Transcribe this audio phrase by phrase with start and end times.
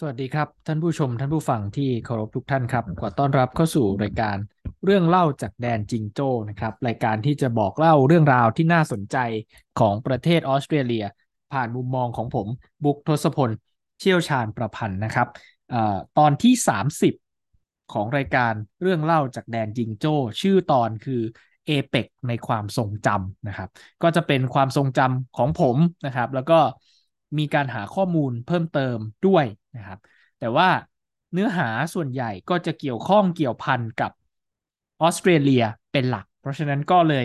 [0.00, 4.36] สวัสดีครับท่านผู้ชมท่านผู้ฟังที่เคารพทุกท่านครับขอต้อนรับเข้าสู่รายการ
[4.84, 9.16] เรื่องเล่าจากแดนจิงโจ้นะครับรายการที่จะบอกเล่าเรื่องราวที่น่าสนใจ
[9.80, 11.04] ของประเทศออสเตรเลีย
[11.52, 12.46] ผ่านมุมมองของผม
[12.84, 13.50] บุ๊กทศพล
[14.00, 15.28] เชี่ยวชาญประพันธ์นะครับ
[15.72, 15.74] อ
[16.18, 18.52] ตอนที่ 30 ของรายการ
[18.82, 21.22] เรื่องเล่าจากแดนจิงโจ้ ชื่อตอนคือ
[21.66, 23.68] เอเปกในความทรงจำนะครับ
[24.02, 25.76] ก็จะเป็นความทรงจำของผม
[26.06, 26.58] นะครับ แล้วก็
[27.38, 29.44] มีการหาข้อมูลเพิ่มเติมด้วย
[29.76, 29.98] นะครับ
[30.38, 30.68] แต่ว่า
[31.32, 34.12] เนื้อหาส่วนใหญ่ก็จะเกี่ยวข้องเกี่ยวพันกับ
[35.02, 37.24] ออสเตรเลียเป็นหลัก เพราะฉะนั้นก็เลย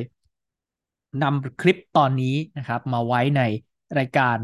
[1.24, 3.42] นำคลิปตอนนี้นะครับ มาไว้ใน
[4.00, 4.38] รายการ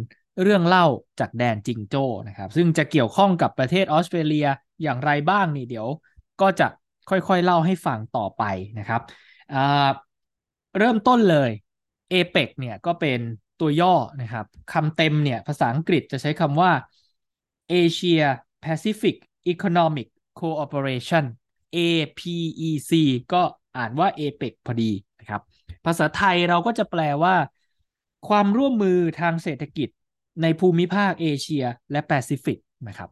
[0.44, 0.85] เรื่องเล่า
[1.20, 4.47] จากแดนจิงโจ้นะครับ ซึ่งจะเกี่ยวข้องกับประเทศออสเตรเลีย
[4.84, 5.88] อย่างไรบ้างนี่เดี๋ยว
[6.41, 6.67] ก็จะ
[7.09, 8.44] ค่อยๆเล่าให้ฟังต่อไป
[8.80, 9.02] นะครับ
[10.77, 11.49] เริ่มต้นเลย
[12.11, 13.20] APEC เนี่ยก็เป็น
[13.59, 16.71] ตัวย่อนะครับคำเต็มเนี่ยภาษาอังกฤษจะใช้คำว่า
[17.71, 18.23] Asia
[18.66, 19.16] Pacific
[19.53, 20.08] Economic
[20.39, 21.25] Cooperation
[21.75, 22.91] APEC
[23.33, 23.41] ก็
[23.78, 25.41] อ่านว่า APEC พอดีนะครับ
[25.85, 27.35] ภาษาไทยเราก็จะแปลว่า
[28.28, 29.89] ความร่วมมือทางเศรษฐกิจ
[30.41, 33.09] ในภูมิภาคเอเชียและแปซิฟิกนะครับ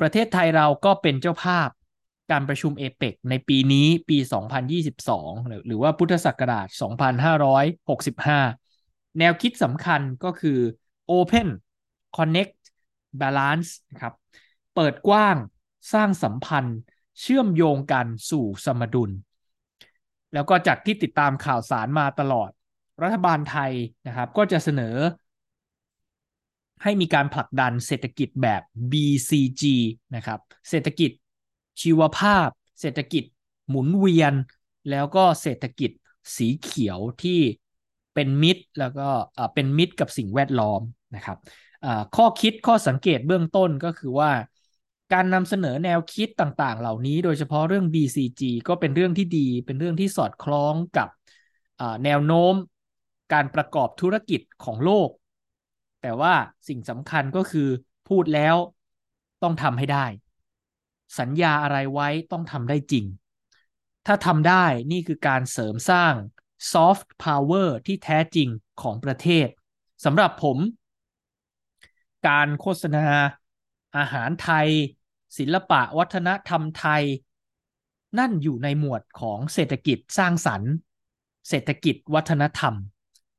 [0.00, 1.68] ประเทศไทยเราก็เป็นเจ้าภาพ
[2.30, 4.18] การประชุมเอเปกในปีนี้ปี
[4.92, 6.68] 2022 หรือว่าพุทธศักราช
[7.52, 8.67] 2565
[9.18, 10.58] แนวคิดสำคัญก็คือ
[11.10, 11.48] Open
[12.16, 12.54] Connect
[13.20, 14.14] Balance นะครับ
[14.74, 15.36] เปิดกว้าง
[15.92, 16.78] สร้างสัมพันธ์
[17.20, 19.10] เชื่อมโยงกันสู่สมดุล
[20.32, 22.50] แล้วก็จากที่ติดตามข่าวสารมาตลอด
[23.02, 23.72] รัฐบาลไทย
[24.06, 24.96] นะครับ ก็จะเสนอ
[26.82, 28.62] ให้มีการผลักดันเศรษฐกิจแบบ
[28.92, 29.62] BCG
[30.16, 31.10] นะครับ เศรษฐกิจ
[31.82, 32.48] ชีวภาพ
[32.80, 33.24] เศรษฐกิจ
[33.68, 34.32] หมุนเวียน
[34.90, 35.90] แล้วก็เศรษฐกิจ
[36.36, 37.40] สีเขียวที่
[38.18, 39.08] เป็นมิตรแล้วก็
[39.54, 40.80] เป็นมิตรกับสิ่งแวดล้อม
[41.14, 41.38] นะครับ
[42.16, 44.30] ข้อคิดข้อสังเกตเบื้องต้นก็คือว่า
[45.12, 51.08] การนำเสนอแนวคิดต่างๆ เหล่านี้โดยเฉพาะเรื่อง BCG ก็เป็นเรื่องที่ดี เป็นเรื่องที่สอดคล้องกับ
[52.04, 52.54] แนวโน้ม
[53.32, 55.08] การประกอบธุรกิจของโลก
[56.02, 56.34] แต่ว่า
[56.68, 57.68] สิ่งสำคัญก็คือ
[58.08, 58.56] พูดแล้ว
[59.42, 60.06] ต้องทำให้ได้
[61.18, 63.04] สัญญาอะไรไว้ต้องทำได้จริง
[64.06, 66.14] ถ้าทำได้นี่คือการเสริมสร้าง
[66.72, 68.48] soft power ที่แท้จริง
[68.82, 69.48] ของประเทศ
[70.04, 70.58] สำหรับผม
[72.28, 73.06] การโฆษณา
[73.96, 74.68] อาหารไทย
[75.38, 77.04] ศิลปะวัฒนธรรมไทย
[78.18, 80.72] นั่นอยู่ในหมวดของเศรษฐกิจสร้างสรรค์
[81.48, 82.74] เศรษฐกิจวัฒนธรรม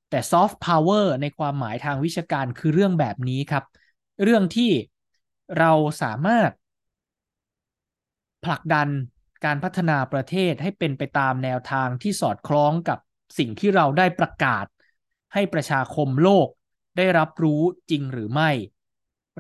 [0.10, 3.64] แต่ soft power ในความหมายทางวิชาการคือเรื่องแบบนี้ครับ
[4.24, 4.72] เรื่องที่
[5.60, 6.52] เราสามารถ
[8.46, 8.90] ผลักดัน
[9.46, 13.00] การพัฒนาประเทศให้เป็นไปตามแนวทางที่สอดคล้องกับ
[13.38, 14.66] สิ่งที่เราได้ประกาศ
[15.34, 16.48] ให้ประชาคมโลก
[16.98, 18.52] ได้รับรู้จริงหรือไม่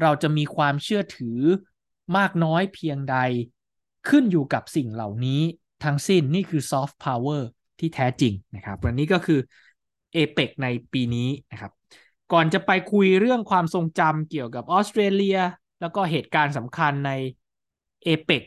[0.01, 1.39] เราจะมีความเชื่อถือ
[2.17, 3.17] มากน้อยเพียงใด
[4.09, 5.41] ขึ้นอยู่กับสิ่งเหล่านี้
[5.83, 7.47] ทั้งสิ้นนี่คือซอฟต์พาวเวอร์
[7.79, 9.39] ที่แท้จริงนะครับวันนี้ก็คือ
[10.13, 11.71] เอเปกในปีนี้นะครับ
[12.33, 15.39] ก่อนจะไปคุยเรื่องความทรงจำเกี่ยวกับออสเตรเลีย
[15.81, 17.11] แล้วก็เหตุการณ์สำคัญใน
[18.03, 18.43] เอเปก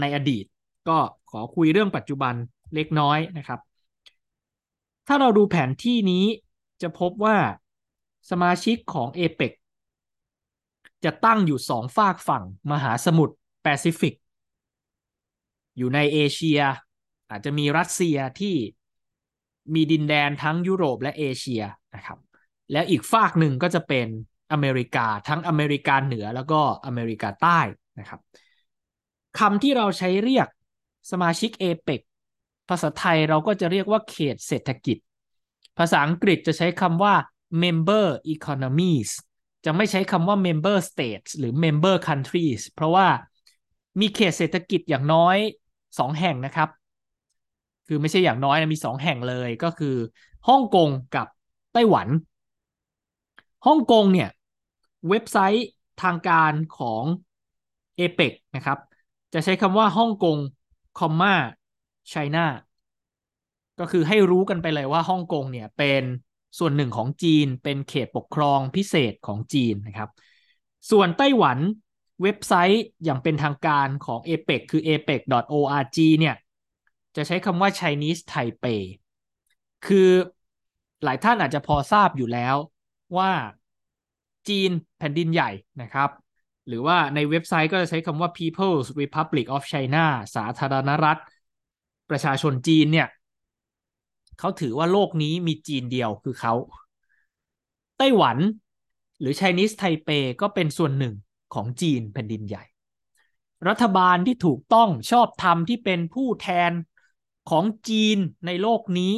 [0.00, 0.44] ในอดีต
[0.88, 0.98] ก็
[1.30, 2.34] ขอคุยเรื่องปัจจุบัน
[2.74, 3.60] เล็กน้อยนะครับ
[5.06, 6.24] ถ้าเราดูแผนที่นี้
[6.82, 7.36] จะพบว่า
[8.30, 9.52] สมาชิกของเอเปก
[11.04, 14.14] จะตั้งอยู่สองฝากฝั่งมหาสมุทรแปซิฟิก
[15.76, 16.60] อยู่ในเอเชีย
[17.30, 18.54] อาจจะมีรัสเซียที่
[19.74, 21.62] มีดินแดนทั้งยุโรปและเอเชีย
[21.94, 22.18] นะครับ
[22.72, 24.06] แล้วอีกฝากหนึ่งก็จะเป็น
[24.52, 27.60] อเมริกาทั้งอเมริกาเหนือแล้วก็อเมริกาใต้
[27.98, 28.20] นะครับ
[29.38, 30.48] คำที่เราใช้เรียก
[31.10, 32.00] สมาชิกเอเปก
[32.68, 34.98] ภาษาไทยเราก็จะเรียกว่าเขตเศรษฐกิจ
[35.78, 37.14] ภาษาอังกฤษจะใช้คำว่า
[37.62, 39.10] member economies
[39.64, 43.06] จะไม่ใช้คำว่า member states หรือ member countries เพราะว่า
[44.00, 45.36] มีเขตเศรษฐกิจอย่างน้อย
[45.98, 46.68] สองแห่งนะครับ
[47.86, 49.96] คือไม่ใช่อย่างน้อยนะมีสองแห่งเลยก็คือ
[50.48, 51.26] ฮ่องกงกับ
[51.72, 52.08] ไต้หวัน
[53.66, 54.30] ฮ่องกงเนี่ย
[55.08, 55.66] เว็บไซต์
[56.02, 57.04] ทางการของ
[57.96, 58.78] เอเปกนะครับ
[59.34, 60.36] จะใช้คำว่าฮ่องกง
[60.98, 61.34] คอมมา
[62.10, 62.46] ไชน่า
[63.78, 66.02] ก็คือให้รู้กันไปเลยว่าฮ่องกงเนี่ยเป็น
[66.58, 70.10] ส่วนหนึ่งของจีนเป็นเขตปกครองพิเศษของจีนนะครับ
[70.90, 71.58] ส่วนไต้หวัน
[72.22, 76.36] เว็บไซต์อย่างเป็นทางการของ APEC คือ apec.org เนี่ย
[77.16, 78.80] จะใช้คำว่า Chinese Taipei
[79.86, 80.10] คือ
[81.04, 82.56] หลายท่านอาจจะพอทราบอยู่แล้ว
[83.18, 83.30] ว่า
[84.48, 85.50] จีนแผ่นดินใหญ่
[85.82, 86.10] นะครับ
[86.68, 90.04] หรือว่าในเว็บไซต์ก็จะใช้คำว่า People's Republic of China
[90.36, 91.18] สาธารณรัฐ
[92.10, 93.08] ประชาชนจีนเนี่ย
[94.38, 96.54] เขาถือว่าโลกนี้มีจีนเดียวคือเขา
[97.98, 98.38] ไต้หวัน
[99.20, 101.14] หรือ Chinese Taipei ก็เป็นส่วนหนึ่ง
[101.54, 102.64] ของจีนแผ่นดินใหญ่
[103.68, 106.72] รัฐบาลที่ถูกต้องชอบธรรมที่เป็นผู้แทน
[107.50, 109.14] ของจีนในโลกนี้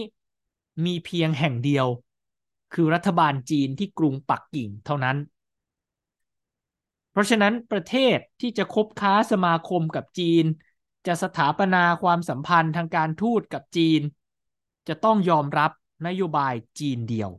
[0.84, 1.86] มีเพียงแห่งเดียว
[2.74, 5.16] คือรัฐบาลจีนที่กรุงปักกิ่งเท่านั้น
[7.12, 10.44] เพราะฉะนั้นประเทศที่จะคบค้าสมาคมกับจีน
[11.08, 14.00] จะสถาปนาความสัมพันธ์ทางการทูตกับจีน
[14.88, 15.70] จะต้องยอมรับ
[16.06, 17.30] นโยบายจีนเดียว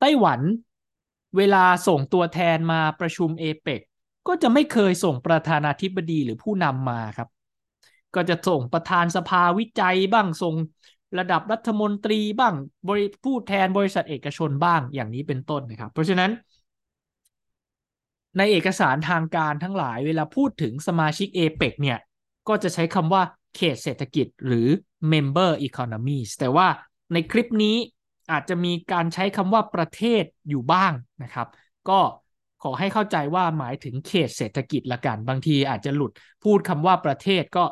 [0.00, 0.40] ไต้หวัน
[1.36, 3.80] เวลาส่งตัวแทนมาประชุมเอเปก
[4.28, 7.28] ก็จะไม่เคยส่งประธานาธิบดีหรือผู้นำมาครับ
[8.14, 10.54] ก็จะส่งประธานสภาวิจัยบ้างส่ง
[11.18, 12.54] ระดับรัฐมนตรีบ้าง
[12.88, 16.30] บริผู้แทนบริษัทเอกชนบ้างอย่างนี้เป็นต้นนะครับ เพราะฉะนั้น
[18.38, 21.98] ในเอกสารทางการทั้งหลายเวลาพูดถึงสมาชิกเอเปกเนี่ย
[22.48, 23.22] ก็จะใช้คำว่า
[23.56, 24.68] เขตเศรษฐกิจหรือ
[25.12, 26.68] member economies แต่ว่า
[27.12, 27.76] ในคลิปนี้
[28.32, 30.92] อาจจะมีการใช้คำว่าประเทศอยู่บ้าง
[31.22, 31.48] นะครับ
[31.88, 32.00] ก็
[32.62, 36.12] ขอให้เข้าใจว่าหมายถึงเขตเศรษฐกิจละกัน บางทีอาจจะหลุด
[36.44, 37.64] พูดคำว่าประเทศก็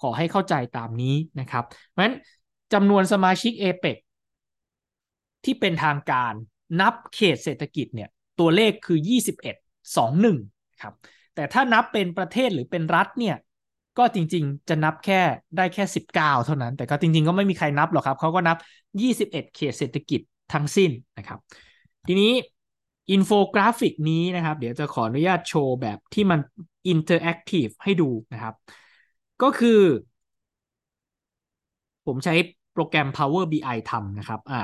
[0.00, 2.16] ขอให้เข้าใจตามนี้นะครับ เพราะฉะนั้น
[2.72, 3.96] จำนวนสมาชิกเอเปก
[5.44, 6.32] ที่เป็นทางการ
[6.80, 8.08] นับเขตเศรษฐกิจเนี่ย
[8.40, 9.59] ตัวเลขคือ 21
[9.96, 10.36] 21
[10.82, 10.94] ครับ
[11.34, 13.36] แต่ถ้านับเป็นประเทศหรือเป็นรัฐเนี่ย
[13.98, 15.20] ก็จริงๆ จะนับแค่
[15.56, 18.56] ได้แค่ 19 เท่านั้น แต่ก็จริงๆ ก็ไม่มีใครนับหรอกครับเขาก็นับ
[19.00, 20.20] 21 เขตเศรษฐกิจ
[20.52, 21.38] ทั้งสิ้นนะครับ
[22.08, 22.32] ทีนี้
[23.10, 26.40] อินโฟกราฟิกนี้นะครับ เดี๋ยวจะขออนุญาตโชว์แบบที่มัน
[26.88, 28.54] interactive ให้ดูนะครับ
[29.42, 29.80] ก็คือ
[32.06, 32.34] ผมใช้
[32.72, 34.62] โปรแกรม Power BI ทำนะครับอ่า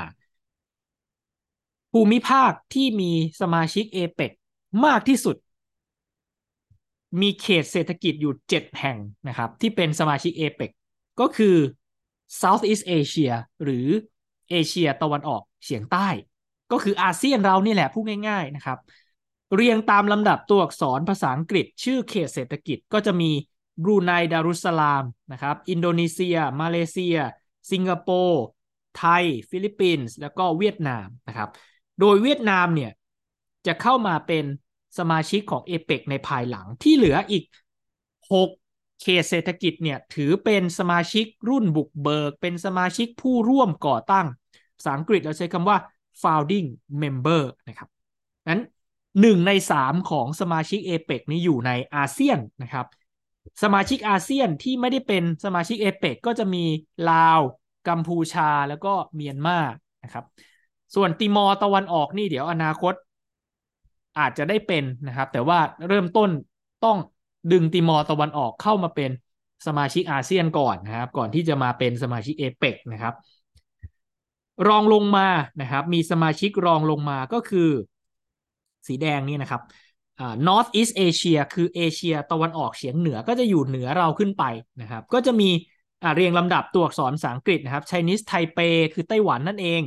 [1.91, 4.31] ภูมิภาคที่มีสมาชิก APEC
[4.85, 5.35] มากที่สุด
[7.21, 8.97] มีเขตเศรษฐกิจอยู่ 7 แห่ง
[9.27, 10.71] นะครับ ที่เป็นสมาชิกเอเปก
[11.19, 11.55] ก็คือ
[12.41, 13.31] Southeast Asia
[13.63, 13.87] หรือ
[14.49, 16.07] เอเชียตะวันออกเฉียงใต้
[16.71, 18.77] ก็คืออาเซียนเรานี่แหละพูดง่าย ๆนะครับ
[19.55, 23.31] เรียงตามลำดับตัวอักษรภาษาอังกฤษ ชื่อเขตเศรษฐกิจก็จะมี
[23.83, 27.15] บรูไนดารุสลามนะครับ อินโดนีเซีย มาเลเซีย
[27.71, 28.43] สิงคโปร์
[28.97, 31.49] ไทย ฟิลิปปินส์ แล้วก็เวียดนามนะครับ
[31.99, 32.91] โดยเวียดนามเนี่ย
[33.67, 34.45] จะเข้ามาเป็น
[34.97, 37.43] สมาชิกของเอเปกในภายหลังที่เหลืออีก
[38.31, 38.49] 6
[39.01, 44.27] เขตเศรษฐกิจเนี่ยถือเป็นสมาชิกรุ่นบุกเบิก เป็นสมาชิกผู้ร่วมก่อตั้ง
[44.77, 45.77] ภาษาอังกฤษเราใช้คำว่า
[46.21, 46.67] founding
[47.01, 47.89] member นะครับ
[48.49, 48.61] นั้น
[49.21, 52.85] หนึ่งในสามของสมาชิกเอเปกนี้อยู่ในอาเซียนนะครับ
[53.63, 56.65] สมาชิกอาเซียนที่ไม่ได้เป็นสมาชิกเอเปกก็จะมี
[57.11, 57.39] ลาว
[57.87, 59.59] กัมพูชาแล้วก็เมียนมา
[60.03, 60.25] นะครับ
[60.95, 62.93] ส่วนติมอร์ตะวันออกนี่เดี๋ยวอนาคต
[64.19, 66.29] อาจจะได้เป็นนะครับ แต่ว่าเริ่มต้น
[66.85, 66.97] ต้อง
[67.51, 69.11] ดึงติมอร์ตะวันออกเข้ามาเป็น
[69.67, 73.13] สมาชิกอาเซียนก่อนนะครับ ก่อนที่จะมาเป็นสมาชิกเอเปกนะครับ
[74.67, 75.27] รองลงมา
[75.61, 77.69] นะครับ มีสมาชิกรองลงมาก็คือ
[78.87, 79.61] สีแดงนี่นะครับ
[80.47, 84.43] North East Asia คือเอเชียตะวันออกเฉียงเหนือก็จะอยู่เหนือเราขึ้นไป
[84.81, 85.49] นะครับ ก็จะมี
[86.15, 89.81] เรียงลำดับตัวอักษรภาษาอังกฤษนะครับ Chinese Taipei คือไต้หวันนั่นเอง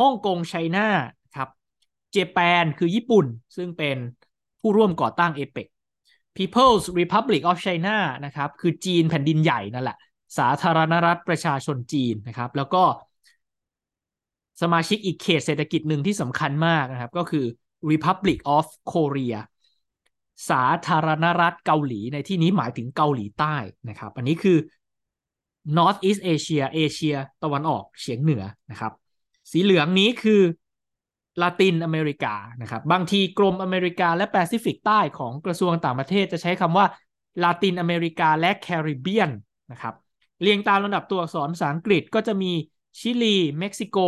[0.00, 0.86] ฮ่องกงไชน่า
[2.12, 3.26] เจแปนคือญี่ปุ่น
[3.56, 3.96] ซึ่งเป็น
[4.60, 5.66] ผู้ร่วมก่อตั้งเอเปก
[6.36, 9.98] People's Republic of China นะครับ คือจีนแผ่นดินใหญ่นั่นแหละ
[10.38, 12.82] สาธารณรัฐประชาชนจีนนะครับ แล้วก็
[14.62, 17.44] สมาชิกอีกเขตเศรษฐกิจหนึ่งที่สำคัญมากนะครับ ก็คือ
[17.90, 19.36] Republic of Korea
[20.50, 23.56] สาธารณรัฐเกาหลีในที่นี้หมายถึงเกาหลีใต้
[23.88, 24.58] นะครับ อันนี้คือ
[25.76, 28.92] North East Asia เอเชียตะวันออกเฉียงเหนือนะครับ
[29.50, 30.40] สีเหลืองนี้คือ
[31.40, 36.86] ลาตินอเมริกานะครับบางทีกรมอเมริกาและแปซิฟิกใต้ของกระทรวงต่างประเทศจะใช้คำว่า
[37.42, 39.30] ลาตินอเมริกาและแคริบเบียน
[39.72, 39.94] นะครับ
[40.42, 42.52] เรียงตามลำดับตัวอักษรภาษาอังกฤษก็จะมี
[42.98, 43.98] ชิลีเม็กซิโก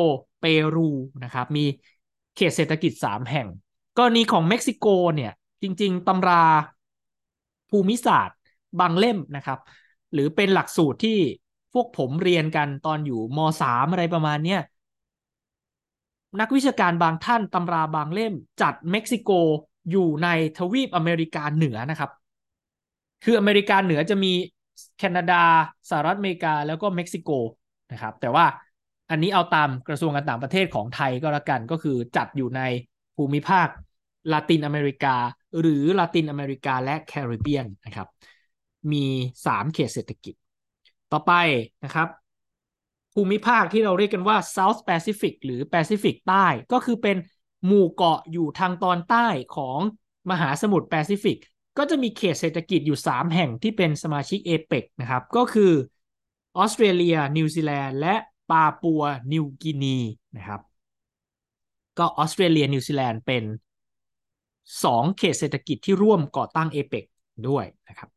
[0.41, 0.91] เปรู
[1.25, 1.65] นะครับมี
[2.37, 3.49] เขตเศรษฐกิจ 3 แห่ง
[3.99, 6.45] กรณีของเม็กซิโกเนี่ยจริง ๆตำรา
[7.71, 8.39] ภูมิศาสตร์
[8.81, 9.59] บางเล่มนะครับ
[10.13, 11.19] หรือเป็นหลักสูตรที่
[11.73, 14.61] พวกผมเรียนกันตอนอยู่ม .3 อะไรประมาณเนี้ย
[16.41, 19.31] นักวิชาการบางท่านตำราบางเล่มจัดเม็กซิโก
[19.91, 22.11] อยู่ในทวีปอเมริกาเหนือนะครับ
[23.25, 24.33] คืออเมริกาเหนือจะมี
[24.99, 25.43] แคนาดา
[25.91, 27.31] สหรัฐอเมริกาแล้วก็เม็กซิโก
[27.93, 28.45] นะครับ แต่ว่า
[29.11, 32.63] อันนี้เอาตามกระทรวงการต่างประเทศของไทยก็แล้วกันก็คือจัดอยู่ใน
[33.17, 33.69] ภูมิภาค
[34.33, 35.17] ลาตินอเมริกา
[35.61, 38.09] หรือลาตินอเมริกาและแคริบเบียนนะครับ
[38.93, 39.05] มี
[39.47, 40.35] 3 เขตเศรษฐกิจ
[41.13, 41.33] ต่อไป
[41.85, 42.09] นะครับ
[43.15, 47.17] ภูมิภาคที่เราเรียกกันว่า South Pacific หรือ Pacific ใต้ ก็คือเป็น
[47.67, 49.79] หมู่เกาะอยู่ทางตอนใต้ของ
[50.31, 51.39] มหาสมุทรแปซิฟิก
[51.79, 55.73] ก็จะมีเขตเศรษฐกิจอยู่ 3 แห่งที่เป็นสมาชิกเอเปกนะครับ ก็คือ
[56.57, 58.15] ออสเตรเลีย นิวซีแลนด์ และ
[58.51, 59.03] ปาปัว
[59.33, 59.99] นิวกินี
[60.37, 60.61] นะครับ
[61.99, 63.45] ก็ออสเตรเลีย นิวซีแลนด์เป็น
[64.85, 67.05] สองเขตเศรษฐกิจที่ร่วมก่อตั้งเอเปก
[67.49, 68.09] ด้วยนะครับ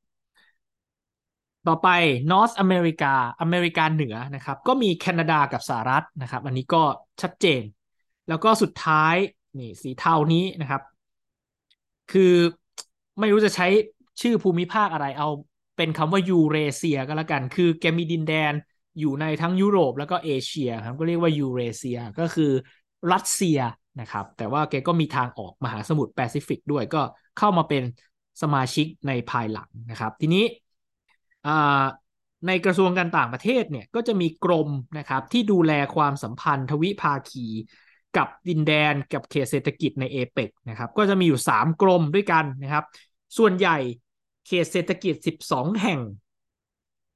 [1.68, 1.90] ต่อไป
[2.32, 6.84] North America อเมริกาเหนือนะครับ ก็มีแคนาดากับสหรัฐนะครับ อันนี้ก็
[7.22, 7.62] ชัดเจน
[8.30, 9.16] แล้วก็สุดท้าย
[9.60, 10.82] นี่สีเทานี้นะครับ
[12.12, 12.34] คือ
[13.20, 13.68] ไม่รู้จะใช้
[14.22, 15.30] ชื่อภูมิภาคอะไรเอา
[15.78, 18.54] เป็นคำว่ายูเรเซียก็แล้วกัน คือแกมีดินแดน
[19.00, 22.52] อยู่ในทั้งยุโรปแล้วก็เอเชียครับก็เรียกว่ายูเรเซียก็คือ
[23.12, 23.60] รัสเซีย
[24.02, 27.02] นะครับ แต่ว่าแกก็มีทางออกมหาสมุทรแปซิฟิกด้วยก็
[27.38, 27.84] เข้ามาเป็น
[28.42, 30.44] สมาชิกในภายหลังนะครับ ทีนี้
[32.48, 37.48] ในกระทรวงการต่างประเทศเนี่ยก็จะมีกรมนะครับที่ดูแลความสัมพันธ์ทวิภาคี
[38.18, 42.86] กับดินแดนกับเขตเศรษฐกิจในเอเปกนะครับก็จะมีอยู่ 3 กรมด้วยกันนะครับ
[43.38, 43.78] ส่วนใหญ่
[44.48, 45.14] เขตเศรษฐกิจ
[45.44, 46.00] 12 แห่ง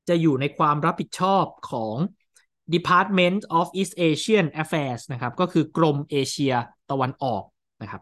[0.10, 1.96] จะอยู่ในความรับผิดชอบของ
[2.76, 6.54] Department of East Asian Affairs นะครับก็คือกรมเอเชีย
[6.92, 7.44] ตะวันออก
[7.82, 8.02] นะครับ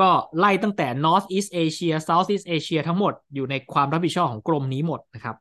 [0.00, 5.36] ก็ไล่ตั้งแต่ North East Asia South East Asia ทั้งหมดอยู่ในความรับผิดชอบของกรมนี้หมดนะครับ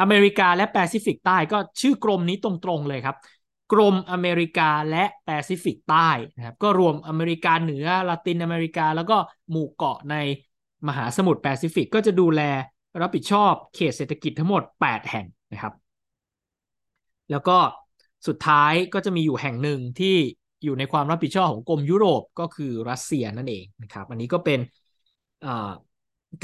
[0.00, 3.16] อเมริกาและแปซิฟิกใต้ก็ชื่อกรมนี้ตรงๆเลยครับ
[3.72, 9.16] กรมอเมริกาและแปซิฟิกใต้นะครับ ก็รวมอเมริกาเหนือลาตินอเมริกา แล้วก็
[9.50, 10.16] หมู่เกาะใน
[10.88, 12.42] มหาสมุทรแปซิฟิกก็จะดูแล
[13.00, 15.72] รับผิดชอบเขตเศรษฐกิจทั้งหมด 8 แห่งนะครับ
[17.30, 17.58] แล้วก็
[18.26, 20.16] สุดท้ายก็จะมีอยู่แห่งหนึ่งที่
[20.64, 24.60] อยู่ในความรับผิดชอบของกรมยุโรปก็คือรัสเซียนั่นเองนะครับ อันนี้ก็เป็น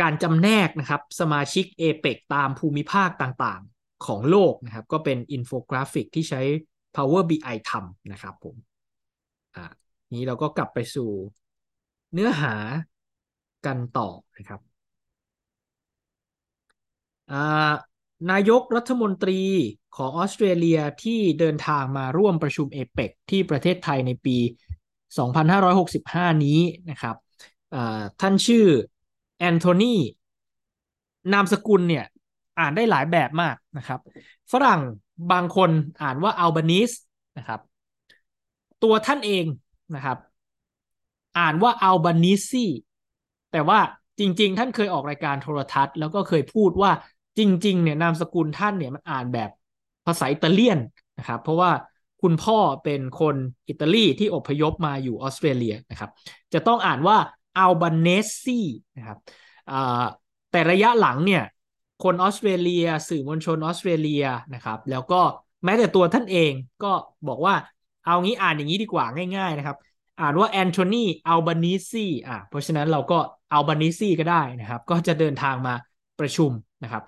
[0.01, 6.41] การจำแนกนะครับสมาชิก เอเปกตามภูมิภาคต่างๆของโลกนะครับ ก็เป็นอินโฟกราฟิกที่ใช้
[6.97, 8.57] Power BI ทำนะครับผม
[9.57, 9.65] อ่า
[10.15, 11.11] นี้เราก็กลับไปสู่
[12.13, 12.55] เนื้อหา
[13.67, 14.61] กันต่อนะครับ
[18.31, 19.41] นายกรัฐมนตรี
[19.97, 24.37] ของออสเตรเลียที่เดินทางมาร่วมประชุมเอเปกที่ประเทศไทยในปี
[25.19, 27.17] 2565 นี้นะครับ
[28.21, 28.67] ท่านชื่อ
[29.39, 29.95] แอนโทนี
[31.33, 32.05] นามสกุลเนี่ย
[32.59, 34.01] อ่านได้หลายแบบมากนะครับ
[34.53, 34.81] ฝรั่ง
[35.33, 35.71] บางคน
[36.03, 36.91] อ่านว่าอัลบานิส
[37.39, 37.61] นะครับ
[38.83, 39.45] ตัวท่านเอง
[39.95, 40.19] นะครับ
[41.39, 42.65] อ่านว่าอัลบานิซี
[43.53, 43.79] แต่ว่า
[44.19, 46.91] จริง ๆ ท่านเคยออกรายการโทรทัศน์ แล้วก็เคยพูดว่า
[47.39, 49.51] จริง ๆ เนี่ยนามสกุลท่านเนี่ยมันอ่านแบบ
[50.07, 50.79] ภาษาอิตาเลียน
[51.19, 51.71] นะครับ เพราะว่า
[52.23, 53.37] คุณพ่อเป็นคน
[53.69, 56.11] อิตาลีที่อพยพมาอยู่ออสเตรเลียนะครับ
[56.55, 57.17] จะต้องอ่านว่า
[57.59, 58.09] อัลบาเน
[58.43, 58.61] ซี
[58.97, 59.19] นะครับ
[60.51, 61.45] แต่ระยะหลังเนี่ย
[62.05, 64.25] คนออสเตรเลีย สื่อมวลชนออสเตรเลีย
[64.55, 65.21] นะครับ แล้วก็
[65.65, 66.53] แม้แต่ตัวท่านเอง
[66.85, 66.93] ก็
[67.29, 67.55] บอกว่า
[68.05, 69.05] เอางี้อ่านอย่างนี้ดีกว่า
[69.37, 69.77] ง่าย ๆ นะครับ
[70.21, 73.19] อ่านว่าแอนโทนีอัลบานิซีอะเพราะฉะนั้นเราก็
[73.53, 75.75] อัลบานิซีก็ได้นะครับ ก็จะเดินทางมา
[76.21, 76.51] ประชุม
[76.83, 77.03] นะครับ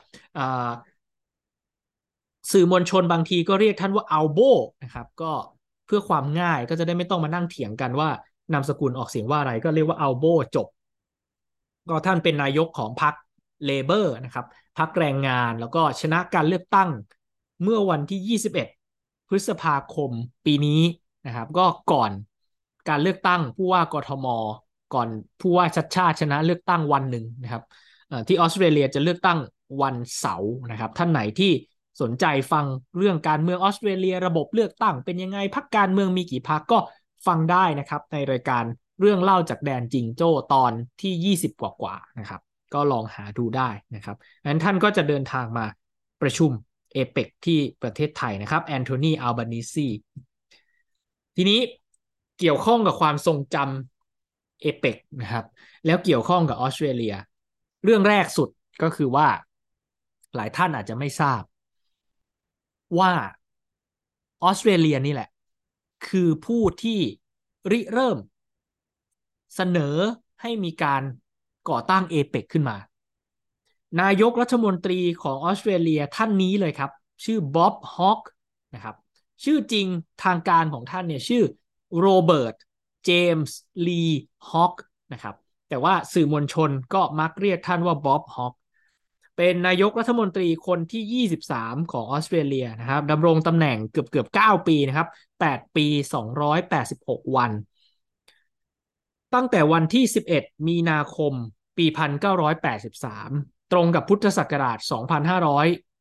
[2.53, 4.41] สื่อมวลชนบางทีก็เรียกท่านว่าอัลโบ
[4.83, 5.33] นะครับ ก็
[5.87, 8.09] เพื่อความง่ายก็จะได้ไม่ต้องมานั่งเถียงกันว่า
[8.53, 10.25] นามสกุลออกเสียงว่าอะไรก็เรียกว่าอัลโบ
[10.57, 10.67] จบ
[11.89, 13.15] ก็ท่านเป็นนายกของพรรค
[13.65, 14.47] เลเบอร์นะครับ
[14.79, 16.91] พรรคแรงงานแล้วก็ชนะการเลือกตั้ง
[17.63, 18.21] เมื่อวันที่
[18.51, 18.69] 21
[19.29, 20.11] พฤษภาคม
[20.47, 20.83] ปีนี้
[21.27, 22.11] นะครับ ก็ก่อน
[22.89, 24.27] การเลือกตั้งผู้ว่ากทม
[24.95, 25.09] ก่อน
[25.41, 27.63] ผู้ว่าชัดชาติชนะเลือกตั้งวันหนึ่งนะครับ
[28.29, 29.39] ที่ออสเตรเลียจะเลือกตั้ง
[29.83, 31.53] วันเสาร์นะครับ ท่านไหนที่
[32.01, 32.65] สนใจฟัง
[32.99, 36.79] เรื่องการเมืองออสเตรเลียระบบเลือกตั้งเป็นยังไงพักการเมืองมีกี่พักก็
[37.27, 38.65] ฟังได้นะครับ ในรายการ
[39.01, 40.73] เรื่องเล่าจากแดนจิงโจ้ตอน
[41.03, 42.41] ที่ 20 กว่ากว่านะครับ
[42.75, 45.67] ก็ลองหาดูได้นะครับนั้นท่านก็จะเดินทางมา
[46.23, 46.51] ประชุม
[46.93, 49.89] เอเปกที่ประเทศไทยนะครับแอนโทนีอัลบานิซี
[51.37, 51.61] ทีนี้
[52.39, 55.45] เกี่ยวข้องกับความทรงจำเอเปกนะครับ
[55.87, 57.15] แล้วเกี่ยวข้องกับออสเตรเลีย
[57.85, 58.49] เรื่องแรกสุด
[58.83, 59.29] ก็คือว่า
[60.38, 61.42] หลายท่านอาจจะไม่ทราบ
[62.99, 63.12] ว่า
[64.42, 65.30] ออสเตรเลียนี่แหละ
[66.07, 67.00] คือผู้ที่
[67.71, 68.18] ริเริ่ม
[69.54, 69.97] เสนอ
[70.40, 71.02] ให้มีการ
[71.68, 72.76] ก่อตั้งเอเปกขึ้นมา
[74.00, 76.90] นายกรัฐมนตรีของออสเตรเลียท่านนี้เลยครับ
[77.25, 78.21] ชื่อบ๊อบฮอค
[78.75, 78.97] นะครับ
[79.45, 79.87] ชื่อจริง
[80.25, 81.45] ทางการของท่านเนี่ยชื่อ
[81.99, 82.54] โรเบิร์ต
[83.04, 84.02] เจมส์ลี
[84.50, 84.75] ฮอค
[85.12, 85.35] นะครับ
[85.68, 88.54] แต่ว่าสื่อมวลชนก็มักเรียกท่านว่าบ๊อบฮอก
[89.40, 95.09] เป็นนายกรัฐมนตรีคนที่ 23 ของออสเตรเลียนะครับดำรงตำแหน่งเกือบเกือบ9ปีนะครับ
[95.40, 95.87] 8 ปี
[96.64, 97.52] 286 วัน
[99.35, 100.04] ตั้งแต่วันที่
[100.35, 101.33] 11 มีนาคม
[101.78, 101.87] ปี
[102.78, 104.78] 1983 ตรงกับพุทธศักราช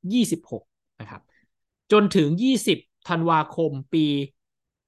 [0.07, 1.21] 2526 นะครับ
[1.91, 2.29] จนถึง
[2.69, 4.05] 20 ธันวาคมปี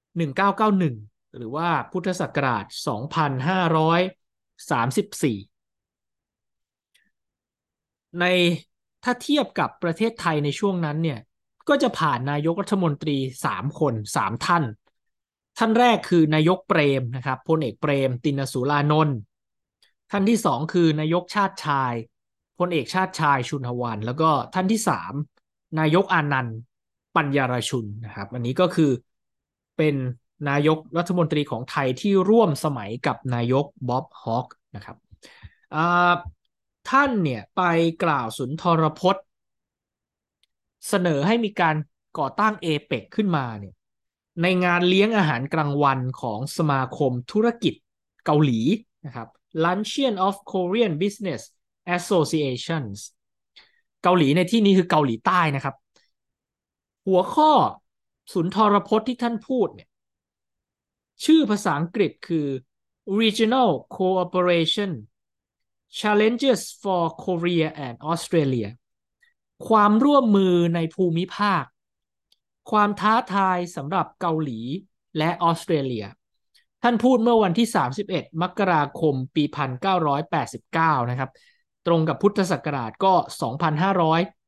[0.07, 2.65] 1991 หรือว่าพุทธศักราช
[3.47, 5.37] 2500สามสิบสี่
[8.19, 8.25] ใน
[9.03, 11.19] ถ้าเทียบกับประเทศไทยในช่วงนั้นเนี่ย
[11.69, 14.63] ก็จะผ่านนายกรัฐมนตรีสามคนสามท่าน
[15.57, 19.17] ท่านแรกคือนายกเปรมนะครับพลเอกเปรม ตินสุรานนท์
[20.11, 21.93] ท่านที่สองคือนายกชาติชาย
[22.59, 25.13] พลเอกชาติชายชุนหวัน แล้วก็ท่านที่สาม
[25.79, 26.57] นายกอานันต์
[27.15, 28.91] ปัญญารชุนนะครับ อันนี้ก็คือ
[29.77, 29.95] เป็น
[30.49, 34.97] นายกรัฐมนตรีของไทยที่ร่วมสมัยกับนายกบ๊อบฮอกนะครับ
[36.85, 37.61] ท่านเนี่ยไป
[38.03, 39.23] กล่าวสุนทรพจน์
[40.87, 41.75] เสนอให้มีการ
[42.17, 43.73] ก่อตั้งเอเปกขึ้นมาเนี่ย
[44.41, 47.73] ในงานเลี้ยงอาหารกลางวันของสมาคมธุรกิจ
[48.25, 48.59] เกาหลี
[49.05, 49.27] นะครับ
[49.63, 51.41] Luncheon of Korean Business
[51.97, 52.97] Associations
[54.03, 55.75] เกาหลีในที่นี้คือเกาหลีใต้นะครับ
[57.07, 57.51] หัวข้อ
[58.33, 59.89] สุนทรพจน์ที่ท่านพูดเนี่ย
[61.25, 62.47] ชื่อภาษาอังกฤษคือ
[63.21, 64.91] Regional Cooperation
[65.97, 68.69] Challenges for Korea and Australia
[69.67, 71.63] ความร่วมมือในภูมิภาค
[72.71, 74.59] ความท้าทายสำหรับเกาหลี
[75.17, 76.05] และออสเตรเลีย
[76.83, 77.67] ท่านพูดเมื่อวันที่
[78.03, 79.43] 31 มกราคม ปี
[80.47, 81.29] 1989 นะครับ
[81.87, 83.13] ตรงกับพุทธศักราชก็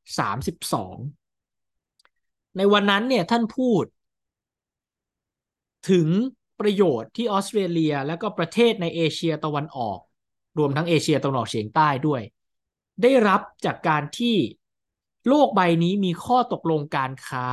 [0.02, 3.84] 2532 ในวันนั้นเนี่ยท่านพูด
[5.90, 6.08] ถึง
[6.60, 9.98] ประโยชน์ที่ออสเตรเลียและก็ประเทศในเอเชียตะวันออก
[10.58, 12.22] รวมทั้งเอเชียตะวันออกเฉียงใต้ด้วย
[13.02, 14.36] ได้รับจากการที่
[15.28, 17.46] โลกใบนี้มีข้อตกลงการค้า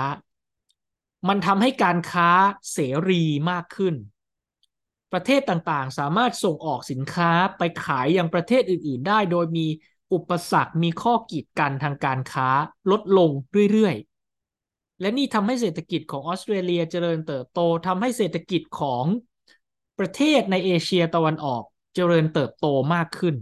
[1.28, 2.30] มันทำให้การค้า
[2.74, 2.80] เส
[3.10, 3.96] รีมากขึ้น
[5.14, 9.68] ประเทศต่างๆ สามารถส่งออกสินค้าไปขายยังประเทศอื่น ๆ ได้ โดยมี
[10.14, 12.50] อุปสรรคมีข้อกีดกันทางการค้า
[12.92, 13.32] ลดลง
[13.72, 19.06] เรื่อยๆ และนี่ทำให้เศรษฐกิจของออสเตรเลียเจริญเติบโตทำให้เศรษฐกิจของ
[20.00, 21.64] ประเทศในเอเชียตะวันออก
[22.00, 23.36] จริญเติบโตมากขึ้น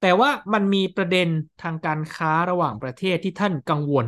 [0.00, 1.28] แต่ว่ามันมีประเด็น
[1.62, 4.06] ทางการค้าระหว่างประเทศที่ท่านกังวล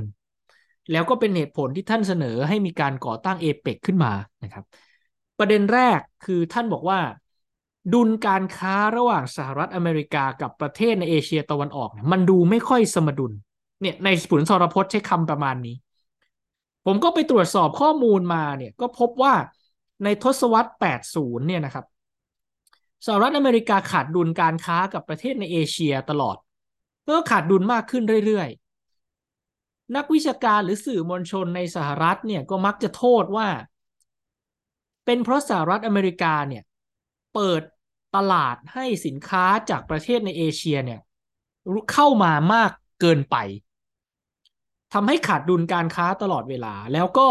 [0.91, 4.65] แล้วก็เป็นเหตุผลที่ท่านเสนอให้มีการก่อตั้งเอเปกขึ้นมานะครับ
[5.39, 6.99] ประเด็นแรกคือท่านบอกว่า
[7.93, 13.33] ดุลการค้าระหว่างสหรัฐอเมริกากับประเทศในเอเชียตะวันออกเนี่ยมันดูไม่ค่อยสมดุล
[13.81, 15.77] เนี่ยในผลสรพจน์ใช้คำประมาณนี้
[16.87, 19.35] ผมก็ไปตรวจสอบข้อมูลมาเนี่ยก็พบว่า
[20.05, 21.85] ในทศวรรษ 80 เนี่ยนะครับ
[23.05, 26.37] สหรัฐอเมริกาขาดดุลการค้ากับประเทศในเอเชียตลอด
[27.09, 33.49] ก็ขาดดุลมากขึ้นเรื่อยๆ นักวิชาการหรือสื่อมวลชนในสหรัฐเนี่ยก็มักจะโทษว่า
[35.05, 36.63] เป็นเพราะสหรัฐอเมริกาเนี่ย
[37.35, 37.63] เปิด
[38.17, 41.01] ตลาดให้สินค้าจากประเทศในเอเชียเนี่ย
[41.93, 43.37] เข้ามามากเกินไป
[44.93, 47.29] ทำให้ขาดดุลการค้าตลอดเวลา แล้วก็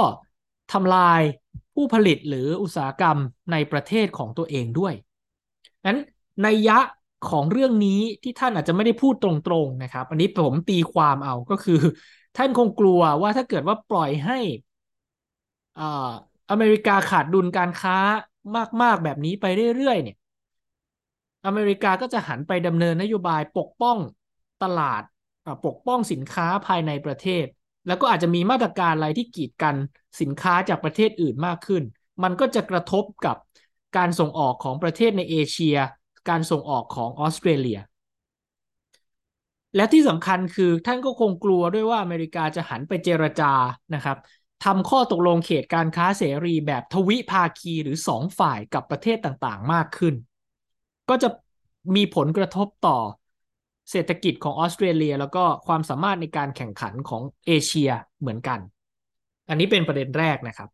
[0.73, 1.21] ทำลาย
[1.73, 3.17] ผู้ผลิตหรืออุตสาหกรรม
[3.51, 4.93] ในประเทศของตัวเองด้วย
[5.85, 5.97] นั้น
[6.41, 6.79] ในยะ
[7.23, 11.73] ของเรื่องนี้ที่ท่านอาจจะไม่ได้พูดตรงๆนะครับ อันนี้ผมตีความเอาก็คือ
[12.35, 14.39] ท่านคงกลัวว่าถ้าเกิดว่าปล่อยให้
[15.77, 15.83] อ่า
[16.51, 17.97] อเมริกาขาดดุลการค้า
[18.81, 20.15] มากๆแบบนี้ไปเรื่อยๆเนี่ย
[21.45, 23.97] อเมริกาก็จะหันไปดำเนินนโยบายปกป้อง
[24.63, 25.01] ตลาด
[25.65, 27.45] ปกป้องสินค้าภายในประเทศ
[27.87, 29.75] แล้วก็อาจจะมีมาตรการอะไรที่กีดกัน
[30.21, 31.83] สินค้าจากประเทศอื่นมากขึ้น
[32.23, 33.37] มันก็จะกระทบกับ
[33.97, 35.77] การส่งออกของประเทศในเอเชีย
[36.29, 37.79] การส่งออกของออสเตรเลีย
[39.75, 43.53] และที่สำคัญคือท่านก็คงกลัวด้วยว่าอเมริกาจะหันไปเจรจา
[43.95, 44.17] นะครับ
[44.65, 50.15] ทำข้อตกลงเขตการค้าเสรีแบบทวิภาคีหรือสองฝ่ายกับประเทศต่างๆ มากขึ้น
[51.09, 51.29] ก็จะ
[51.95, 52.97] มีผลกระทบต่อ
[53.91, 58.59] เศรษฐกิจของออสเตรเลีย แล้วก็ความสามารถในการแข่งขันของเอเชียเหมือนกัน
[59.49, 60.69] อันนี้เป็นประเด็นแรกนะครับ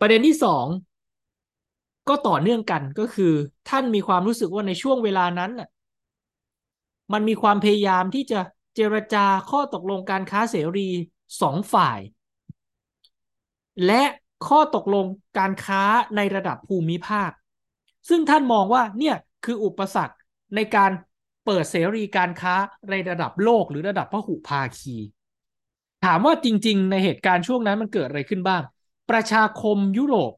[0.00, 0.64] ประเด็นที่สอง
[2.08, 3.32] ก็ต่อเนื่องกันก็คือ
[3.68, 5.68] ท่านมีความรู้สึกว่าในช่วงเวลานั้นน่ะ
[7.12, 8.40] มันมีความพยายามที่จะ
[8.74, 10.88] เจรจาข้อตกลงการค้าเสรี
[11.40, 11.98] สองฝ่าย
[13.86, 14.02] และ
[14.48, 15.06] ข้อตกลง
[15.38, 15.82] การค้า
[16.16, 17.30] ในระดับภูมิภาค
[18.08, 20.16] ซึ่งท่านมองว่าเนี่ยคืออุปสรรค
[20.54, 20.90] ในการ
[21.44, 22.54] เปิดเสรีการค้า
[22.90, 24.96] ในระดับโลกหรือระดับพหุภาคี
[26.04, 28.62] ถามว่าจริง ๆ ในเหตุการณ์ช่วงนั้นมันเกิดอะไรขึ้นบ้าง
[29.10, 30.32] ประชาคมยุโรป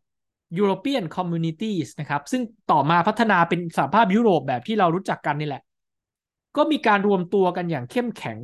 [0.61, 5.63] European Communities นะครับ ซึ่งต่อมาพัฒนาเป็นสหภาพยุโรปแบบที่เรารู้จักกันนี่แหละ
[6.57, 8.39] ก็มีการรวมตัวกันอย่างเข้มแข็ง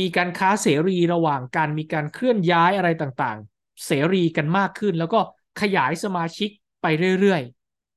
[0.00, 5.20] มีการค้าเสรีระหว่างกัน มีการเคลื่อนย้ายอะไรต่างๆ เสรีกันมากขึ้น แล้วก็
[5.60, 6.50] ขยายสมาชิก
[6.82, 6.86] ไป
[7.20, 7.42] เรื่อย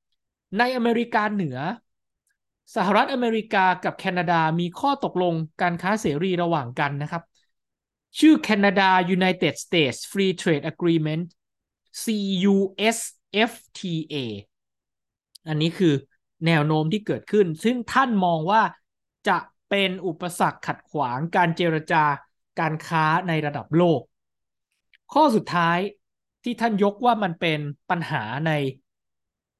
[0.01, 1.57] ๆ ในอเมริกาเหนือ
[2.75, 7.23] สหรัฐอเมริกากับแคนาดามีข้อตกลงการค้าเสรีระหว่างกันนะครับ
[8.19, 11.23] ชื่อ Canada United States Free Trade Agreement
[12.01, 14.15] CUSFTA
[15.47, 15.93] อันนี้คือ
[16.47, 18.61] แนวโน้มที่เกิดขึ้น ซึ่งท่านมองว่า
[19.27, 19.37] จะ
[19.69, 22.03] เป็นอุปสรรคขัดขวางการเจรจา
[22.59, 24.01] การค้าในระดับโลก
[25.13, 25.77] ข้อสุดท้าย
[26.43, 28.51] ที่ท่านยกว่ามันเป็นปัญหาใน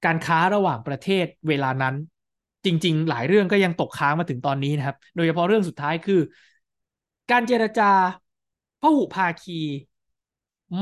[0.05, 1.95] การค้าระหว่างประเทศเวลานั้น
[2.65, 6.19] จริง ๆ หลายเรื่องก็ยังตกค้างมาถึงตอนนี้นะครับ โดยเฉพาะเรื่องสุดท้ายคือ
[7.31, 7.91] การเจรจา
[8.81, 9.59] พหุภาคี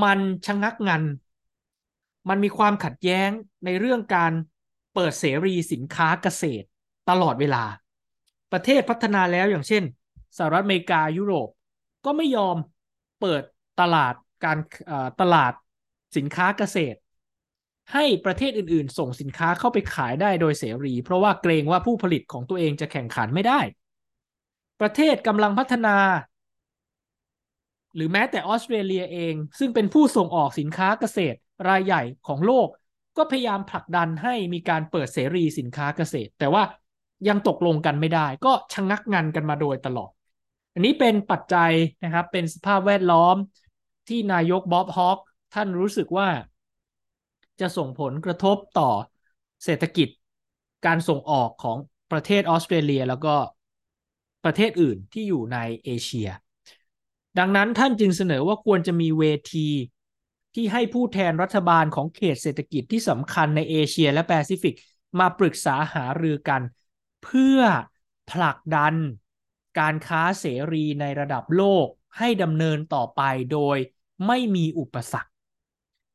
[0.01, 1.03] มันชะงักงัน
[2.29, 3.29] มันมีความขัดแย้ง
[3.65, 4.31] ในเรื่องการ
[4.93, 6.65] เปิดเสรีสินค้าเกษตร
[7.09, 7.63] ตลอดเวลา
[8.51, 9.83] ประเทศพัฒนาแล้วอย่างเช่น
[10.37, 11.49] สหรัฐอเมริกายุโรป
[12.05, 12.57] ก็ไม่ยอม
[13.21, 13.43] เปิด
[13.81, 14.13] ตลาด
[14.45, 14.57] การ
[15.21, 15.53] ตลาด
[16.17, 16.97] สินค้าเกษตร
[17.93, 23.59] ให้ประเทศอื่นๆ ส่งสินค้าเข้าไปขายได้โดยเสรี เพราะว่าเกรงว่าผู้ผลิตของตัวเองจะแข่งขันไม่ได้
[24.81, 25.97] ประเทศกำลังพัฒนา
[27.95, 31.37] หรือแม้แต่ออสเตรเลียเอง ซึ่งเป็นผู้ส่งออกสินค้าเกษตร
[31.69, 32.67] รายใหญ่ของโลก
[33.17, 36.63] ก็พยายามผลักดันให้มีการเปิดเสรีสินค้าเกษตร แต่ว่า
[37.27, 40.11] ยังตกลงกันไม่ได้ ก็ชะงงักงันกันมาโดยตลอด
[40.73, 41.71] อันนี้เป็นปัจจัย
[42.03, 43.35] นะครับเป็นสภาพแวดล้อม
[44.07, 45.17] ที่นายกบ๊อบฮอก
[45.53, 46.27] ท่านรู้สึกว่า
[47.59, 48.89] จะส่งผลกระทบต่อ
[49.63, 50.07] เศรษฐกิจ
[50.85, 51.77] การส่งออกของ
[52.11, 53.35] ประเทศออสเตรเลียแล้วก็
[54.45, 56.29] ประเทศอื่นที่อยู่ในเอเชีย
[57.39, 59.67] ดังนั้นท่านจึงเสนอว่าควรจะมีเวที
[60.55, 64.75] ที่ให้ผู้แทนรัฐบาลของเขตเศรษฐกิจที่สำคัญในเอเชียและแปซิฟิก
[65.19, 66.61] มาปรึกษาหารือกัน
[67.23, 67.59] เพื่อ
[68.31, 68.95] ผลักดัน
[69.79, 71.87] การค้าเสรีในระดับโลก
[72.17, 73.21] ให้ดำเนินต่อไป
[73.53, 73.77] โดย
[74.27, 75.31] ไม่มีอุปสรรค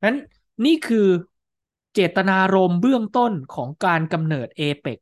[0.04, 0.16] นั้น
[0.64, 1.08] นี่คือ
[1.94, 4.98] เจตนารมณ์เบื้องต้นของการกำเนิดเอเปก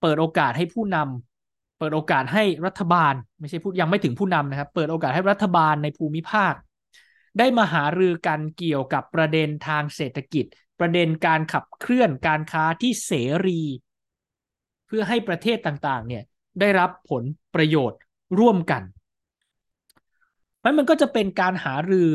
[0.00, 1.27] เปิดโอกาสให้ผู้นำ
[1.78, 6.54] เปิดโอกาสให้รัฐบาล ไม่ใช่พูดยังไม่ถึงผู้นำนะครับ เปิดโอกาสให้รัฐบาลในภูมิภาค
[7.38, 10.44] ได้มาหารือกันเกี่ยวกับประเด็นทางเศรษฐกิจ
[10.80, 13.12] ประเด็นการขับเคลื่อนการค้าที่เส
[13.46, 13.60] รี
[14.86, 16.22] เพื่อให้ประเทศต่างๆ เนี่ย
[16.60, 18.00] ได้รับผลประโยชน์
[18.38, 18.82] ร่วมกัน
[20.62, 22.08] มันมันก็จะเป็นการหารือ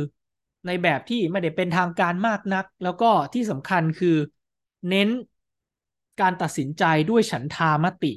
[0.68, 4.18] ในแบบที่ไม่ได้เป็นทางการมากนัก แล้วก็ที่สำคัญคือ
[4.90, 5.10] เน้น
[6.22, 8.14] การตัดสินใจด้วยฉันทามติ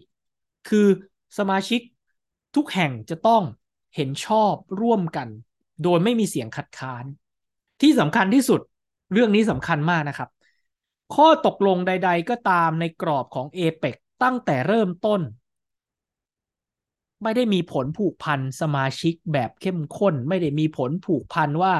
[0.68, 0.86] คือ
[1.38, 1.80] สมาชิก
[2.56, 3.42] ทุกแห่งจะต้อง
[3.94, 5.28] เห็นชอบร่วมกัน
[5.82, 7.04] โดยไม่มีเสียงขัดค้าน
[7.80, 8.60] ที่สำคัญที่สุด
[9.12, 10.28] เรื่องนี้สำคัญมากนะครับ
[11.14, 15.20] ข้อตกลงใด ๆ ก็ตามในกรอบของเอเปกตั้งแต่เริ่มต้น
[17.22, 21.74] ไม่ได้มีผลผูกพันสมาชิกแบบเข้มข้น ไม่ได้มีผลผูกพันว่า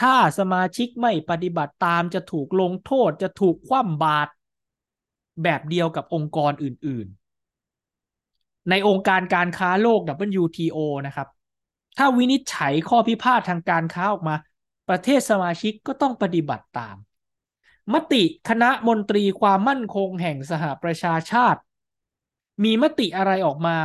[0.00, 4.30] ถ้าสมาชิกไม่ปฏิบัติตามจะถูกลงโทษจะถูกคว่ำบาตร
[5.42, 7.27] แบบเดียวกับองค์กรอื่นๆ
[8.70, 10.00] ในองค์การการค้าโลก
[10.40, 11.28] WTO นะครับ
[11.98, 14.34] ถ้าวินิจฉัยข้อพิพาททางการค้าออกมา
[14.88, 16.96] ประเทศสมาชิกก็ต้องปฏิบัติตาม
[17.94, 21.60] มติคณะมนตรีความมั่นคงแห่งสหประชาชาติ
[22.64, 23.76] มีมติอะไรออกมา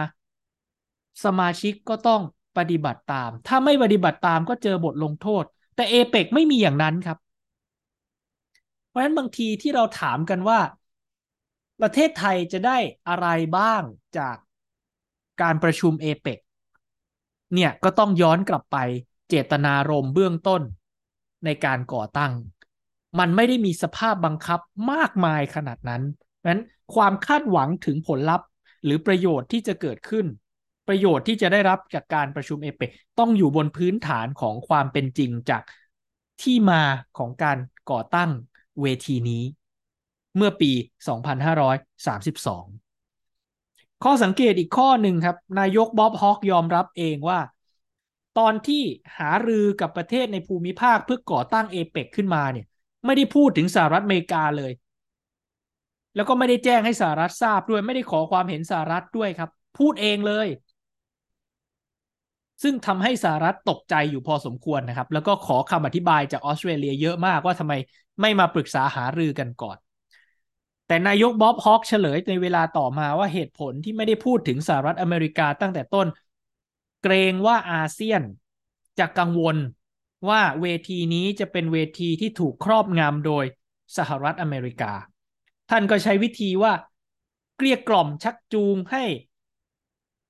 [1.24, 2.22] สมาชิกก็ต้อง
[2.58, 5.44] ปฏิบัติตาม ถ้าไม่ปฏิบัติตามก็เจอบทลงโทษ
[5.76, 7.18] แต่เอเปกไม่มีอย่างนั้นครับ
[8.88, 10.60] เพราะฉะนั้นบางทีที่เราถามกันว่า
[11.82, 12.78] ประเทศไทยจะได้
[13.10, 13.82] อะไรบ้าง
[14.18, 14.36] จาก
[15.42, 16.40] การประชุมเอเปก
[17.54, 18.78] เนี่ยก็ต้องย้อนกลับไป
[19.30, 20.62] เจตนารมณ์เบื้องต้น
[21.46, 22.32] ในการก่อตั้ง
[23.20, 24.60] มันไม่ได้มีสภาพบังคับ
[24.92, 26.04] มากมายขนาดนั้น
[26.48, 26.62] นั้น
[26.96, 28.48] ความคาดหวังถึงผลลัพธ์
[28.84, 30.26] หรือประโยชน์ที่จะเกิดขึ้น
[30.88, 35.64] ประโยชน์ที่จะได้รับจากการประชุมเอเปกต้องอยู่บนพื้นฐานของความเป็นจริงจาก
[36.42, 36.82] ที่มา
[37.18, 37.58] ของการ
[37.92, 38.30] ก่อตั้ง
[38.82, 39.44] เวทีนี้
[40.36, 40.72] เมื่อปี
[41.08, 42.83] 2532
[44.04, 47.40] ข้อสังเกตอีกข้อหนึ่งครับ นายกบ๊อบฮอกยอมรับเองว่า
[48.38, 48.84] ตอนที่
[49.20, 52.66] หารือกับประเทศในภูมิภาคเพื่อก่อตั้งเอเปกขึ้นมาเนี่ย
[53.06, 54.72] ไม่ได้พูดถึงสหรัฐอเมริกาเลย
[56.16, 60.48] แล้วก็ไม่ได้แจ้งให้สหรัฐทราบด้วย ไม่ได้ขอความเห็นสหรัฐด้วยครับ พูดเองเลย
[62.64, 67.74] ซึ่งทำให้สหรัฐตกใจอยู่พอสมควรนะครับ แล้วก็ขอคำอธิบายจากออสเตรเลียเยอะมากว่าทำไม
[68.22, 69.78] ไม่มาปรึกษาหารือกันก่อน
[70.88, 76.08] แต่นายกบ๊อบฮอกเฉลยในเวลาต่อมาว่าเหตุผลที่ไม่ได้พูดถึงสหรัฐอเมริกาตั้งแต่ต้น
[77.04, 78.22] เกรงว่าอาเซียน
[79.00, 79.58] จะกังวล
[80.30, 83.46] ว่าเวทีนี้จะเป็นเวทีที่ถูกครอบงำโดย
[83.98, 84.94] สหรัฐอเมริกา
[85.70, 86.74] ท่านก็ใช้วิธีว่า
[87.58, 89.04] เกลี้ยกล่อมชักจูงให้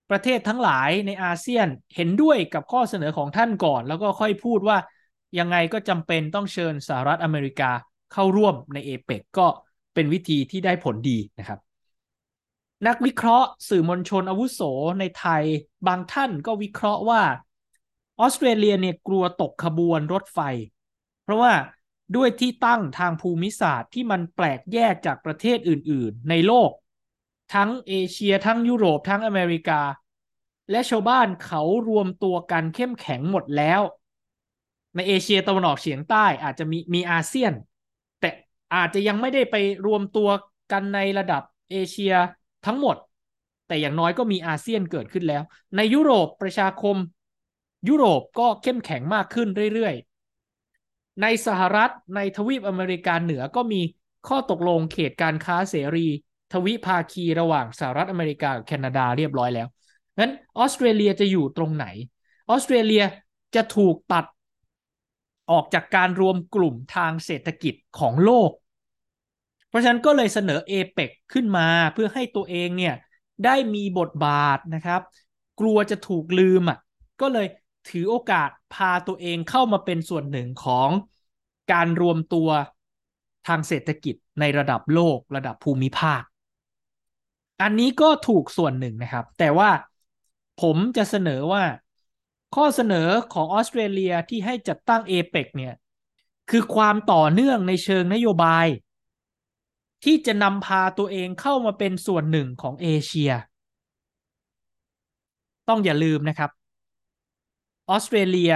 [0.09, 4.77] ประเทศทั้งหลายในอาเซียนเห็นด้วยกับข้อเสนอของท่านก่อน แล้วก็ค่อยพูดว่า
[5.39, 7.71] ยังไงก็จำเป็นต้องเชิญสหรัฐอเมริกา
[8.13, 9.47] เข้าร่วมในเอเปกก็
[9.93, 11.59] เป็นวิธีที่ได้ผลดีนะครับ
[12.87, 14.61] นักวิเคราะห์สื่อมวลชนอาวุโส
[14.99, 15.43] ในไทย
[15.87, 17.21] บางท่านก็วิเคราะห์ว่า
[18.19, 20.39] ออสเตรเลียเนี่ยกลัวตกขบวนรถไฟ
[21.23, 21.53] เพราะว่า
[22.15, 26.71] ด้วยที่ตั้งทางภูมิศาสตร์ที่มันแปลกแยกจากประเทศอื่น ๆ ในโลก
[27.53, 29.81] ทั้งเอเชียทั้งยุโรปทั้งอเมริกา
[30.71, 33.81] และชาวบ้านเขารวมตัวกันเข้มแข็งหมดแล้ว
[34.95, 37.53] ในเอเชียตะวันออกเฉียงใต้อาจจะมีมีอาเซียน
[38.75, 39.55] อาจจะยังไม่ได้ไป
[39.85, 40.29] รวมตัว
[40.71, 42.13] กันในระดับเอเชีย
[42.65, 42.95] ทั้งหมด
[43.67, 45.43] แต่อย่างน้อยก็มีอาเซียนเกิดขึ้นแล้ว
[45.75, 46.97] ในยุโรปประชาคม
[47.89, 53.81] ยุโรปก็เข้มแข็งมากขึ้นเรื่อยๆ ในสหรัฐในทวีปอเมริกาเหนือก็มี
[54.27, 56.07] ข้อตกลงเขตการค้าเสรี
[56.53, 59.67] ทวิภาคีระหว่างสหรัฐอเมริกากับแคนาดาเรียบร้อยแล้ว
[60.19, 61.85] งั้นออสเตรเลียจะอยู่ตรงไหน
[62.49, 63.03] ออสเตรเลีย
[63.55, 64.25] จะถูกตัด
[65.51, 68.49] ออกจากการรวมกลุ่มทางเศรษฐกิจของโลก
[69.73, 72.95] เพราะฉะนั้นก็เลยเสนอเอเปกขึ้นมาเพื่อให้ตัวเองเนี่ย
[73.45, 75.01] ได้มีบทบาทนะครับ
[75.59, 76.77] กลัวจะถูกลืมอะ
[77.21, 77.47] ก็เลย
[77.89, 80.89] ถือโอกาสพาตัวเองเข้ามาเป็นส่วนหนึ่งของ
[81.71, 82.49] การรวมตัว
[83.47, 86.21] ทางเศรษฐกิจในระดับโลกระดับภูมิภาค
[87.61, 89.69] อันนี้ก็ถูกส่วนหนึ่งนะครับ แต่ว่า
[90.61, 91.63] ผมจะเสนอว่า
[92.55, 95.73] ข้อเสนอของออสเตรเลียที่ให้จัดตั้งเอเปกเนี่ย
[96.49, 98.65] คือความต่อเนื่องในเชิงนโยบาย
[100.03, 103.31] ที่จะนำพาตัวเองเข้ามาเป็นส่วนหนึ่งของเอเชีย
[105.69, 106.51] ต้องอย่าลืมนะครับ
[107.89, 108.53] ออสเตรเลีย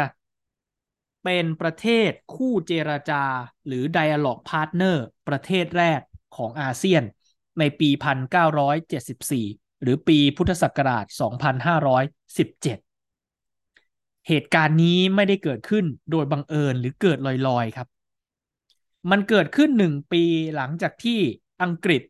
[1.24, 3.24] เป็นประเทศคู่เจรจา
[3.68, 6.02] หรือ Dialogue Partner ประเทศแรก
[6.36, 7.04] ของอาเซียน
[7.60, 7.90] ในปี
[8.86, 11.06] 1974 หรือปีพุทธศักราช
[12.28, 17.88] 2517 เหตุการณ์นี้ไม่ได้เกิดขึ้นโดยบังเอิญหรือเกิดลอยๆครับ
[19.12, 20.24] มันเกิดขึ้นหนึ่งปี
[20.56, 21.20] หลังจากที่
[21.64, 22.02] อังกฤษ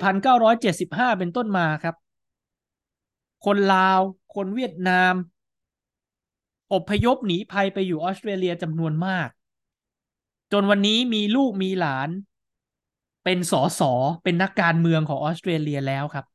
[0.55, 1.95] 1975 เป็นต้นมาครับ
[3.45, 4.01] คนลาว
[4.34, 5.13] คนเวียดนาม
[6.73, 9.30] อพยพหนีภัยไปอยู่ออสเตรเลียจำนวนมาก
[10.51, 12.10] จนวันนี้มีลูกมีหลาน
[13.23, 16.25] เป็นสอสอเป็นนักการเมืองของออสเตรเลียแล้วครับ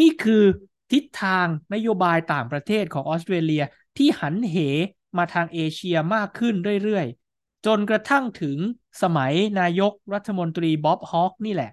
[0.00, 0.44] นี่คือ
[0.92, 3.62] ทิศทางนโยบายต่างประเทศของออสเตรเลีย
[3.96, 4.56] ที่หันเห
[5.16, 8.58] มาทางเอเชียมากขึ้นเรื่อยๆ จนกระทั่งถึง
[9.02, 11.70] สมัยนายกรัฐมนตรีบ๊อบฮอคนี่แหละ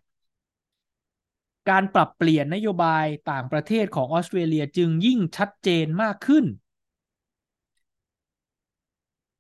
[1.70, 6.46] การปรับเปลี่ยนนโยบายต่างประเทศของออสเตรเลียจึงยิ่งชัดเจนมากขึ้น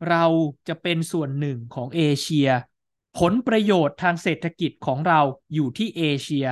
[0.09, 0.25] เรา
[0.67, 2.49] จะเป็นส่วนหนึ่งของเอเชีย
[3.17, 5.19] ผลประโยชน์ทางเศรษฐกิจของเรา
[5.53, 6.45] อยู่ที่เอเชีย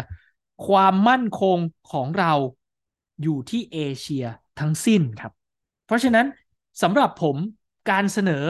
[0.67, 1.57] ความมั่นคง
[1.91, 2.33] ของเรา
[3.21, 4.25] อยู่ที่เอเชีย
[4.59, 5.31] ทั้งสิ้นครับ
[5.85, 6.25] เพราะฉะนั้น
[6.81, 7.38] สำหรับผม
[7.89, 8.45] การเสนอ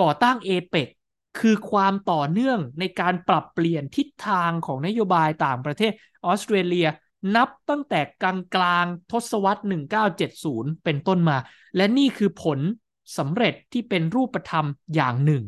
[0.00, 0.88] ก่อตั้งเอเปก
[1.38, 5.92] คือความต่อเนื่องในการปรับเปลี่ยนทิศทางของนโยบายต่างประเทศ
[6.26, 6.86] ออสเตรเลีย
[7.36, 9.62] นับตั้งแต่กลางกลางทศวรรษ
[10.22, 11.36] 1970 เป็นต้นมา
[11.76, 12.58] และนี่คือผล
[13.18, 15.42] สำเร็จที่เป็นรูปธรรมอย่างหนึ่ง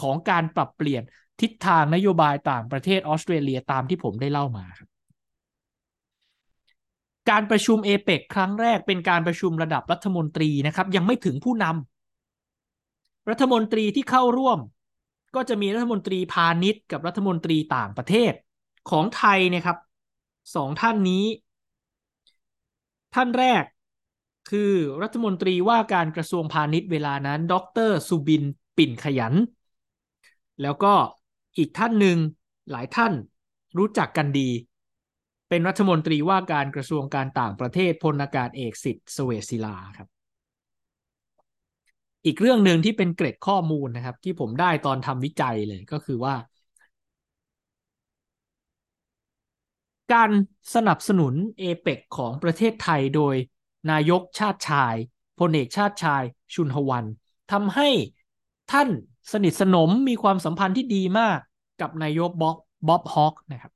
[0.00, 1.02] ของการปรับเปลี่ยน
[1.40, 4.88] ทิศทางนโยบายต่างประเทศออสเตรเลียตามที่ผมได้เล่ามาครับ
[7.30, 14.58] การประชุมเอเปกครั้งแรกเป็นการประชุมระดับรัฐมนตรีนะครับ ยังไม่ถึงผู้นำรัฐมนตรีที่เข้าร่วม
[15.36, 18.32] ก็จะมีรัฐมนตรีพาณิชย์ กับรัฐมนตรีต่างประเทศ
[18.90, 19.78] ของไทยเนี่ยครับ
[20.54, 21.24] สองท่านนี้
[23.14, 23.64] ท่านแรก
[24.50, 24.72] คือ
[25.02, 27.54] รัฐมนตรีว่าการกระทรวงพาณิชย์เวลานั้น ด
[27.88, 28.42] รสุบิน
[28.76, 29.34] ปิ่นขยัน
[30.62, 30.92] แล้วก็
[31.58, 32.18] อีกท่านหนึ่ง
[32.70, 33.12] หลายท่าน
[33.78, 34.50] รู้จักกันดี
[35.48, 40.15] เป็นรัฐมนตรีว่าการกระทรวงการต่างประเทศพลอากาศเอกสิทธิ์สเวศิลาครับ
[42.26, 46.34] อีกเรื่องหนึ่งที่เป็นเกร็ดข้อมูลนะครับ ที่ผมได้ตอนทำวิจัยเลยก็คือว่า
[50.12, 50.30] การ
[50.74, 53.34] สนับสนุนเอเปกของประเทศไทยโดย
[53.90, 54.94] นายกชาติชาย
[55.38, 56.22] พลเอกชาติชาย
[56.54, 57.04] ชุนหวัน
[57.52, 57.88] ทำให้
[58.72, 58.88] ท่าน
[59.32, 61.38] สนิทสนมมีความสัมพันธ์ที่ดีมาก
[61.80, 62.56] กับนายกบ๊อบ
[62.88, 63.72] บ๊อบฮอกนะครับ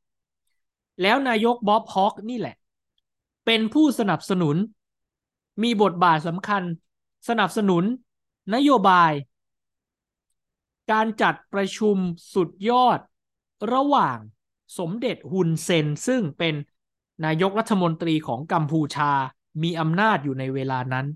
[1.03, 2.57] แล้วนายกบ๊อบฮอกนี่แหละ
[3.47, 4.57] เป็นผู้สนับสนุน
[5.63, 6.63] มีบทบาทสำคัญ
[7.29, 7.85] สนับสนุน
[8.55, 9.13] นโยบาย
[10.93, 11.97] การจัดประชุม
[12.35, 12.99] สุดยอด
[13.73, 14.19] ระหว่าง
[14.79, 16.55] สมเด็จฮุนเซน ซึ่งเป็น
[17.25, 19.13] นายกรัฐมนตรีของกัมพูชา
[19.63, 21.07] มีอำนาจอยู่ในเวลานั้น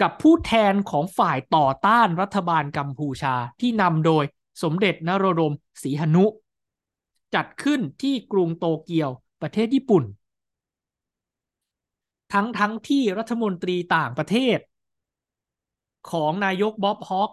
[0.00, 4.24] กับผู้แทนของฝ่ายต่อต้านรัฐบาลกัมพูชาที่นำโดย
[4.62, 6.24] สมเด็จนโรดมศรีหนุ
[7.34, 9.10] จัดขึ้นที่กรุงโตเกียว
[9.42, 10.04] ประเทศญี่ปุ่น
[12.32, 14.58] ทั้งทั้งที่รัฐมนตรีต่างประเทศ
[16.10, 17.30] ของนายกบ๊อบฮอก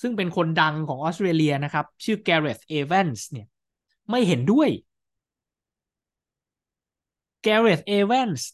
[0.00, 3.46] ซึ่งเป็นคนดังของออสเตรเลียนะครับ ชื่อแกเรธเอเวนส์เนี่ย
[4.10, 4.68] ไม่เห็นด้วย
[7.42, 8.48] แกเรธเอเวนส์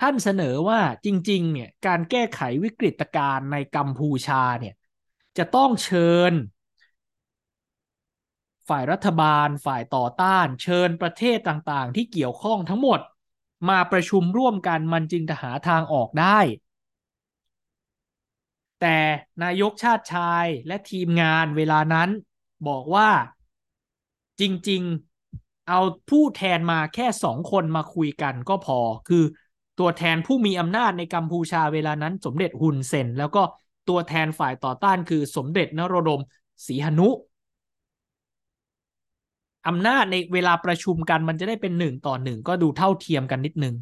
[0.00, 4.74] ท่านเสนอว่าจริง ๆ เนี่ยการแก้ไขวิกฤตการณ์ในกัมพูชาเนี่ย
[5.38, 6.32] จะต้องเชิญ
[8.68, 13.00] ฝ่ายรัฐบาล ฝ่ายต่อต้าน เชิญประเทศต่างๆ ที่เกี่ยวข้องทั้งหมด
[13.68, 16.38] มาประชุมร่วมกันมันจึงจะหาทางออกได้
[18.80, 18.98] แต่
[19.42, 22.08] นายกชาติชายและทีมงานเวลานั้น
[22.68, 23.08] บอกว่า
[24.40, 24.82] จริง
[25.26, 29.24] ๆ เอาผู้แทนมาแค่สองคนมาคุยกันก็พอ คือ
[29.78, 33.42] ตัวแทนผู้มีอำนาจในกัมพูชาเวลานั้นสมเด็จฮุนเซน แล้วก็
[33.88, 36.20] ตัวแทนฝ่ายต่อต้านคือสมเด็จนโรดม
[36.66, 37.08] ศรีหนุ
[39.66, 43.74] อำนาจในเวลาประชุมกันมันจะได้เป็นหนึ่งต่อหนึ่งก็ดูเท่าเทียมกันนิดนึง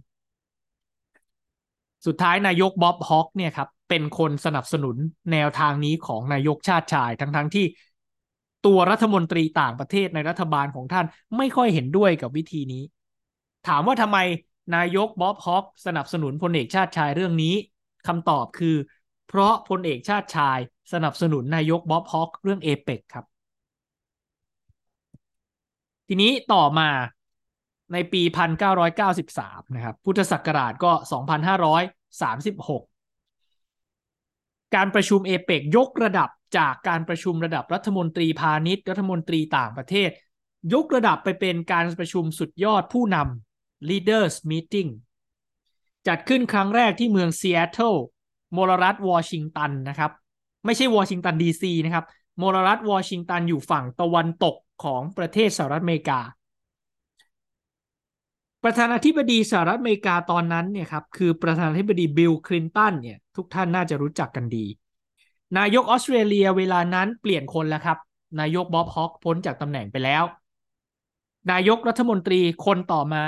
[2.07, 4.97] สุดท้ายนายกบ๊อบฮอกเนี่ยครับ เป็นคนสนับสนุน
[5.33, 7.67] แนวทางนี้ของนายกชาติชาย ทั้งๆทที่
[8.67, 12.83] ตัวรัฐมนตรีต่างประเทศในรัฐบาลของท่านไม่ค่อยเห็นด้วยกับวิธีนี้
[13.69, 14.19] ถามว่าทำไม
[14.77, 17.55] นายกบ๊อบฮอกสนับสนุนพลเอกชาติชายเรื่องนี้
[18.07, 18.77] คำตอบคือ
[19.29, 20.59] เพราะพลเอกชาติชาย
[20.93, 23.25] สนับสนุนนายกบ๊อบฮอกเรื่องเอเปกครับ
[26.09, 26.89] ทีนี้ต่อมา
[27.93, 28.23] ในปี
[28.99, 30.93] 1993 นะครับ พุทธศักราชก็
[31.73, 32.94] 2536
[34.75, 40.11] การประชุมเอเปกยกระดับจากการประชุมระดับรัฐมนตรีพาณิชย์รัฐมนตรีต่างประเทศ
[40.75, 44.91] ยกระดับไปเป็นการประชุมสุดยอดผู้นำ leaders meeting
[46.07, 47.95] จัดขึ้นครั้งแรกที่เมืองซีแอตเทิล
[48.57, 50.11] มลรัฐวอชิงตันนะครับ
[50.65, 52.05] ไม่ใช่วอชิงตันดีซีนะครับ
[52.43, 56.21] มลรัฐวอชิงตันอยู่ฝั่งตะวันตกของประเทศสหรัฐอเมริกา
[58.65, 64.67] ประธานาธิบดีสหรัฐอเมริกาตอนนั้นเนี่ยครับคือประธานาธิบดีบิลคลินตันเนี่ยทุกท่านน่าจะรู้จักกันดี
[65.59, 67.99] นายกออสเตรเลียเวลานั้นเปลี่ยนคนแล้วครับ
[68.41, 70.25] นายกบ๊อบฮอกพ้นจากตำแหน่งไปแล้ว
[71.53, 73.25] นายกรัฐมนตรีคนต่อมา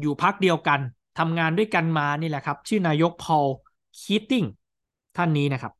[0.00, 0.80] อยู่พักเดียวกัน
[1.18, 3.46] ทำงานด้วยกันมานี่แหละครับ ชื่อนายกพอล
[4.00, 4.44] คีตติ้ง
[5.16, 5.72] ท่านนี้นะครับ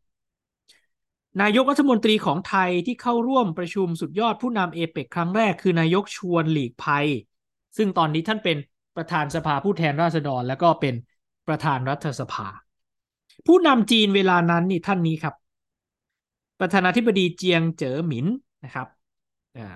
[1.42, 7.06] นายกรัฐมนตรีของไทยที่เข้าร่วมประชุมสุดยอดผู้นำเอเปกครั้งแรกคือนายกชวนหลีกภัย
[7.76, 8.56] ซึ่งตอนนี้ท่านเป็น
[8.96, 10.94] ประธานสภาผู้แทนราษฎร และก็เป็น
[11.48, 12.46] ประธานรัฐสภา
[13.46, 15.34] ผู้นำจีนเวลานั้นนี่ท่านนี้ครับ
[16.60, 18.26] ประธานาธิบดีเจียงเจ๋อหมิน
[18.64, 18.86] นะครับ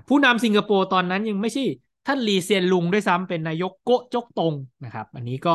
[0.08, 1.64] ผู้นำสิงคโปร์ตอนนั้นยังไม่ใช่
[2.06, 5.54] ท่านลีเซียนลุงด้วยซ้ำเป็นนายกโกจกตงนะครับ อันนี้ก็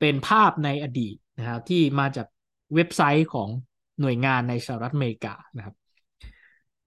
[0.00, 2.26] เป็นภาพในอดีตนะครับที่มาจาก
[2.74, 3.48] เว็บไซต์ของ
[4.00, 5.74] หน่วยงานในสหรัฐอเมริกานะครับ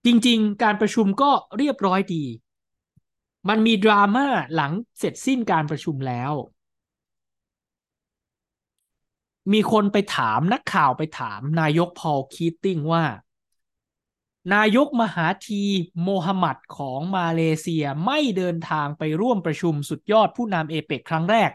[0.06, 2.23] จริง ๆ การประชุมก็เรียบร้อยดี
[3.49, 6.34] มันมีดราม่าหลังเสร็จสิ้นการประชุมแล้ว
[9.53, 13.03] มีคนไปถามนักข่าวไปถามนายกพอลคีตติ้งว่า
[14.53, 15.63] นายกมหาธี
[16.03, 21.51] โมฮัมหมัดของมาเลเซียไม่เดินทางไปร่วมประชุมสุดยอดผู้นำเอเปกครั้งแรก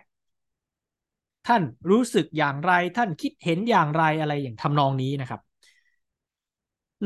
[1.46, 5.40] ท่านรู้สึกอย่างไรท่านคิดเห็นอย่างไรอะไรอย่างทำนองนี้นะครับ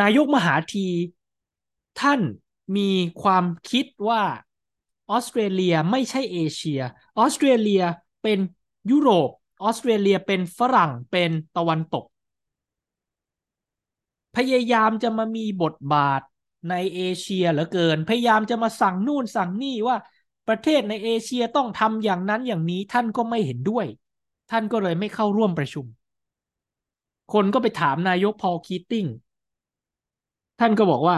[0.01, 0.87] นายกมหาธี
[2.01, 2.21] ท่าน
[2.77, 2.91] มี
[3.23, 4.23] ความคิดว่า
[5.13, 6.81] ออสเตรเลียไม่ใช่เอเชีย
[7.19, 7.83] ออสเตรเลีย
[8.23, 8.39] เป็น
[8.91, 9.29] ยุโรป
[9.65, 12.05] ออสเตรเลียเป็นฝรั่งเป็นตะวันตก
[14.37, 16.21] พยายามจะมามีบทบาท
[16.71, 19.97] ในเอเชียเหลือเกิน พยายามจะมาสั่งนู่นสั่งนี่ว่า
[20.49, 23.87] ประเทศในเอเชียต้องทำอย่างนั้นอย่างนี้ท่านก็ไม่เห็นด้วย
[24.51, 25.87] ท่านก็เลยไม่เข้าร่วมประชุม
[27.33, 29.07] คนก็ไปถามนายกพอลคีตติ้ง
[30.61, 31.17] ท่านก็บอกว่า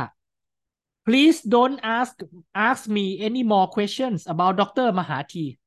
[1.07, 2.14] please don't ask
[2.55, 4.86] ask me any more questions about Dr.
[4.98, 5.59] Mahathi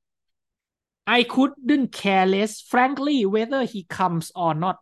[1.17, 4.77] I couldn't care less frankly whether he comes or not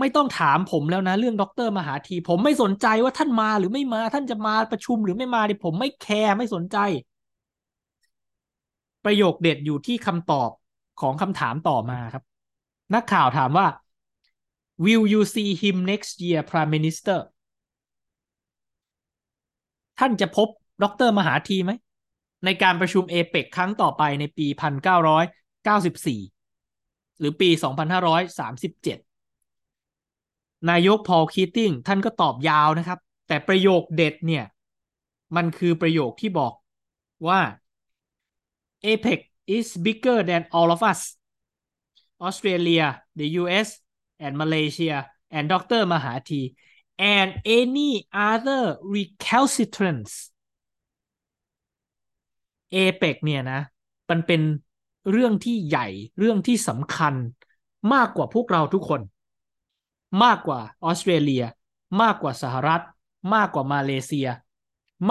[0.00, 6.76] ไม่ต้องถามผมแล้วนะ เรื่องดรมหาธีผมไม่สนใจว่าท่านมาหรือไม่มาท่านจะมาประชุมหรือไม่มาดิผมไม่แคร์ไม่สนใจ
[9.04, 10.50] ประโยคเด็ดอยู่ที่คำตอบ
[11.00, 12.24] ของคำถามต่อมาครับ
[12.94, 13.66] นักข่าวถามว่า
[14.84, 17.18] will you see him next year prime minister
[19.98, 20.48] ท่านจะพบ
[20.82, 21.72] ดรมหาธีไหม
[22.44, 24.46] ในการประชุมเอเปกครั้งต่อไปในปี
[25.68, 27.50] 1994 หรือปี
[28.28, 34.44] 2537 นายกพอลคีติ้งท่านก็ตอบยาวนะครับ แต่ประโยคเด็ดเนี่ย
[35.36, 36.52] มันคือประโยคที่บอก
[37.28, 37.40] ว่า
[38.84, 39.20] APEC
[39.56, 41.00] is bigger than all of us
[42.26, 42.86] Australia
[43.20, 43.68] the US
[44.24, 44.96] and Malaysia
[45.36, 45.80] and Dr.
[45.92, 46.46] Mahathir
[46.98, 50.30] and any other recalcitrants
[52.74, 53.60] APEC เนี่ยนะ
[54.10, 54.40] มันเป็น
[55.10, 55.86] เรื่องที่ใหญ่
[56.18, 57.14] เรื่องที่สำคัญ
[57.94, 59.00] มากกว่าพวกเราทุกคน
[60.24, 61.44] มากกว่าออสเตรเลีย
[62.02, 62.82] มากกว่าสหรัฐ
[63.34, 64.28] มากกว่ามาเลเซีย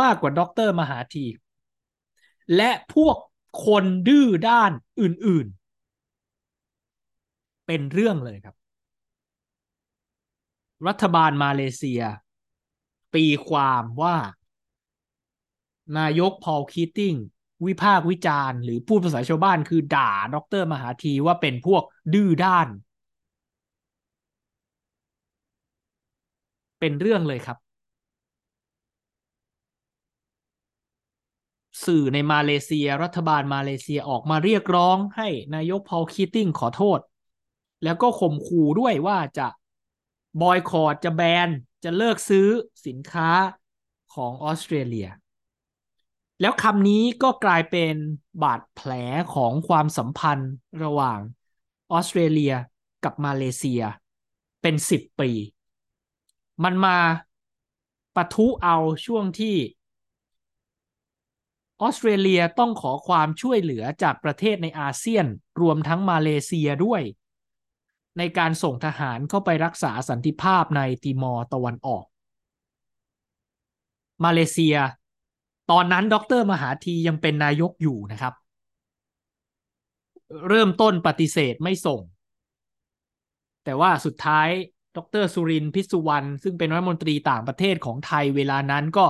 [0.01, 1.25] มากกว่าด็อกเตอร์มหาธี
[2.55, 3.15] และพวก
[3.65, 4.71] คนดื้อด้าน
[5.01, 8.56] อื่นๆ เป็นเรื่องเลยครับ
[10.87, 12.01] รัฐบาลมาเลเซีย
[13.15, 14.15] ตีความว่า
[15.97, 17.13] นายกพอลคีติ้ง
[17.65, 22.67] วิพากษ์วิจารณ์หรือพูดภาษาชาวบ้านคือด่าดรมหาธีว่าเป็นพวกดื้อด้าน
[26.79, 27.57] เป็นเรื่องเลยครับ
[31.85, 36.99] สื่อในมาเลเซียรัฐบาลมาเลเซียออกมาเรียกร้องให้นายกพอลคีติ้งขอโทษ
[37.83, 39.47] แล้วก็ข่มขู่ด้วยว่าจะ
[40.41, 41.49] บอยคอตจะแบน
[41.83, 42.47] จะเลิกซื้อ
[42.87, 43.29] สินค้า
[44.13, 45.09] ของออสเตรเลีย
[46.41, 47.93] แล้วคำนี้ก็กลายเป็น
[48.43, 48.91] บาดแผล
[49.33, 50.53] ของความสัมพันธ์
[50.83, 51.19] ระหว่าง
[51.91, 52.53] ออสเตรเลีย
[53.03, 53.81] กับมาเลเซีย
[54.61, 55.29] เป็นสิบปี
[56.63, 56.97] มันมา
[58.15, 59.55] ปะทุเอาช่วงที่
[61.81, 65.25] ออสเตรเลียต้องขอความช่วยเหลือจากประเทศในอาเซียน
[65.61, 67.01] รวมทั้งมาเลเซียด้วย
[68.17, 72.05] ในการส่งทหารเข้าไปรักษาสันติภาพในติมอร์ตะวันออก
[74.25, 74.75] มาเลเซีย
[75.71, 78.33] ตอนนั้นด็อกเตอร์มหาธียังเป็นนายกอยู่นะครับ
[80.49, 82.01] เริ่มต้นปฏิเสธไม่ส่ง
[83.63, 84.47] แต่ว่าสุดท้าย
[84.97, 89.05] ดรสุรินพิสุวรรณซึ่งเป็นรัฐมนตรีต่างประเทศของไทยเวลานั้นก็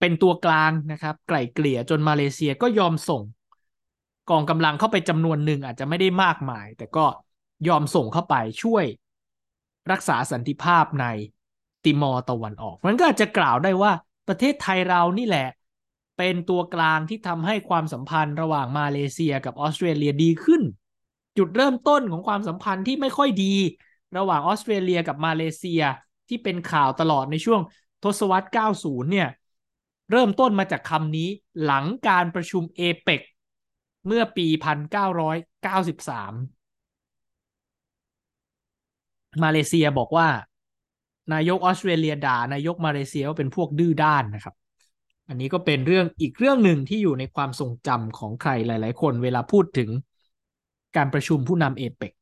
[0.00, 3.22] เป็นตัวกลางนะครับ ไกล่เกลี่ยจนมาเลเซียก็ยอมส่ง
[4.30, 7.06] กองกำลังเข้าไปจำนวนหนึ่งอาจจะไม่ได้มากมาย แต่ก็
[7.68, 8.84] ยอมส่งเข้าไปช่วย
[9.92, 11.06] รักษาสันติภาพใน
[11.84, 13.92] ติมอร์ตะวันออกมันก็อาจจะกล่าวได้ว่า
[14.28, 15.48] ประเทศไทยเรานี่แหละ
[16.18, 20.62] เป็นตัวกลางที่ทำให้ความสัมพันธ์ระหว่างมาเลเซียกับออสเตรเลียดีขึ้น
[21.38, 23.54] จุดเริ่มต้นของความสัมพันธ์ที่ไม่ค่อยดี
[24.16, 25.82] ระหว่างออสเตรเลียกับมาเลเซีย
[26.28, 27.60] ที่เป็นข่าวตลอดในช่วง
[28.04, 28.48] ทศวรรษ
[28.82, 29.28] 90 เนี่ย
[30.12, 31.28] เริ่มต้นมาจากคำนี้
[31.64, 33.20] หลังการประชุมเอเปก
[34.06, 34.58] เมื่อปี1993
[39.42, 40.28] มาเลเซียบอกว่า
[41.32, 44.54] นายกออสเตรเลียด่า นายกมาเลเซียว่าเป็นพวกดื้อด้านนะครับ
[45.28, 49.90] อันนี้ก็เป็นเรื่องอีกเรื่องหนึ่งที่อยู่ในความทรงจำของใครหลาย ๆ คนเวลาพูดถึง
[50.96, 52.12] การประชุมผู้นำเอเปก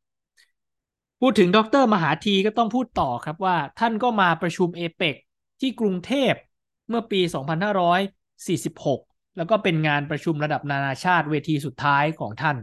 [1.20, 5.14] พูดถึงดรมหาธีก็ต้องพูดต่อครับว่า ท่านก็มาประชุมเอเปก
[5.60, 6.32] ที่กรุงเทพ
[6.88, 7.20] เมื่อปี
[8.34, 12.56] 2546 แล้วก็เป็นงานประชุมระดับนานาชาติเวทีสุดท้ายของท่าน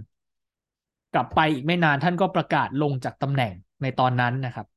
[1.14, 4.68] กลับไปอีกไม่นานท่านก็ประกาศลงจากตำแหน่งในตอนนั้นนะครับ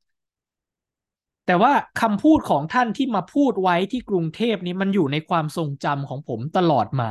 [1.47, 7.11] แต่ว่าคำพูดของท่านที่มาพูดไว้ที่กรุงเทพนี้มันอยู่ในความทรงจำของผมตลอดมา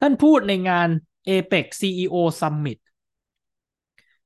[0.00, 0.88] ท่านพูดในงาน
[1.28, 2.78] APEC CEO Summit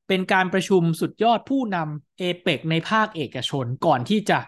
[0.08, 4.38] เป็นการประชุมสุดยอดผู้นำ APEC ในภาคเอกชนก่อนที่จะ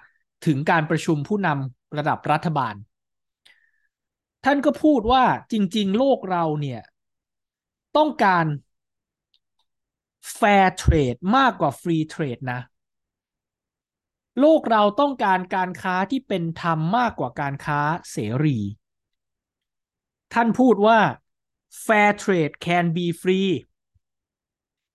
[0.46, 2.74] ถึงการประชุมผู้นำระดับรัฐบาล
[4.44, 6.80] ท่านก็พูดว่าจริง ๆ โลกเราเนี่ย
[7.96, 8.46] ต้องการ
[10.38, 12.60] fair trade มากกว่า free trade นะ
[14.40, 17.80] โลกเราต้องการการค้าที่เป็นธรรมมากกว่าการค้า
[18.10, 18.58] เสรี
[20.34, 21.00] ท่านพูดว่า
[21.86, 23.52] fair trade can be free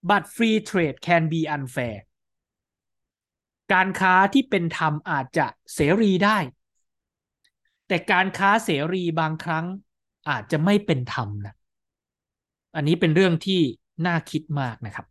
[0.10, 1.98] but free trade can be unfair
[3.74, 6.38] การค้าที่เป็นธรรมอาจจะเสรีได้
[7.88, 9.66] แต่การค้าเสรีบางครั้ง
[10.30, 11.56] อาจจะไม่เป็นธรรมนะ
[12.76, 13.62] อันนี้เป็นเรื่องที่
[14.06, 15.06] น่าคิดมากนะครับ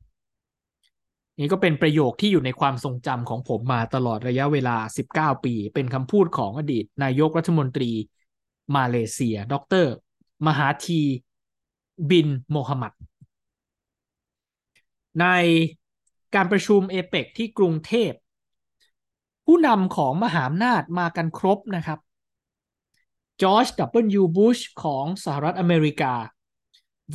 [1.38, 4.76] นี่ก็เป็นประโยคที่อยู่ในความทรงจำของผมมาตลอดระยะเวลา
[5.10, 7.90] 19 ปี เป็นคำพูดของอดีต นายกรัฐมนตรี
[8.76, 9.84] มาเลเซีย ดร
[10.46, 11.00] มหาธี
[12.10, 12.92] บินโมฮัมหมัด
[15.20, 15.26] ใน
[16.34, 18.12] การประชุมเอเปกที่กรุงเทพ
[19.46, 21.98] ผู้นำของมหาอำนาจมากันครบนะครับ
[23.42, 26.14] จอร์จดับเบิลยูบุชของสหรัฐอเมริกา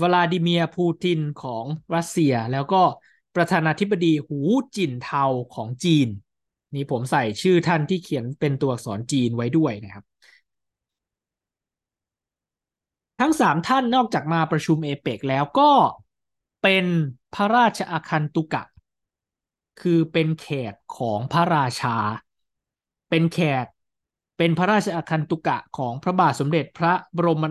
[0.02, 1.66] วลาดิเมียร์ปูตินของ
[1.96, 2.82] รัสเซีย แล้วก็
[3.36, 4.40] ประธานาธิบดีหู
[4.76, 6.08] จินเทาของจีน
[6.76, 10.04] นี่ผมใส่ชื่อท่านที่เขียนเป็นตัวอักษรจีนไว้ด้วยนะครับ
[13.20, 15.72] ทั้งสามท่านนอกจากมาประชุมเอเปกแล้วก็
[16.62, 16.86] เป็น
[17.34, 18.64] พระราชอาคันตุกะ
[19.82, 21.98] คือเป็นแขกของพระราชา
[23.10, 23.66] เป็นแขก
[24.42, 27.46] เป็นพระราชอาคันตุกะของพระบาทสมเด็จพระบรม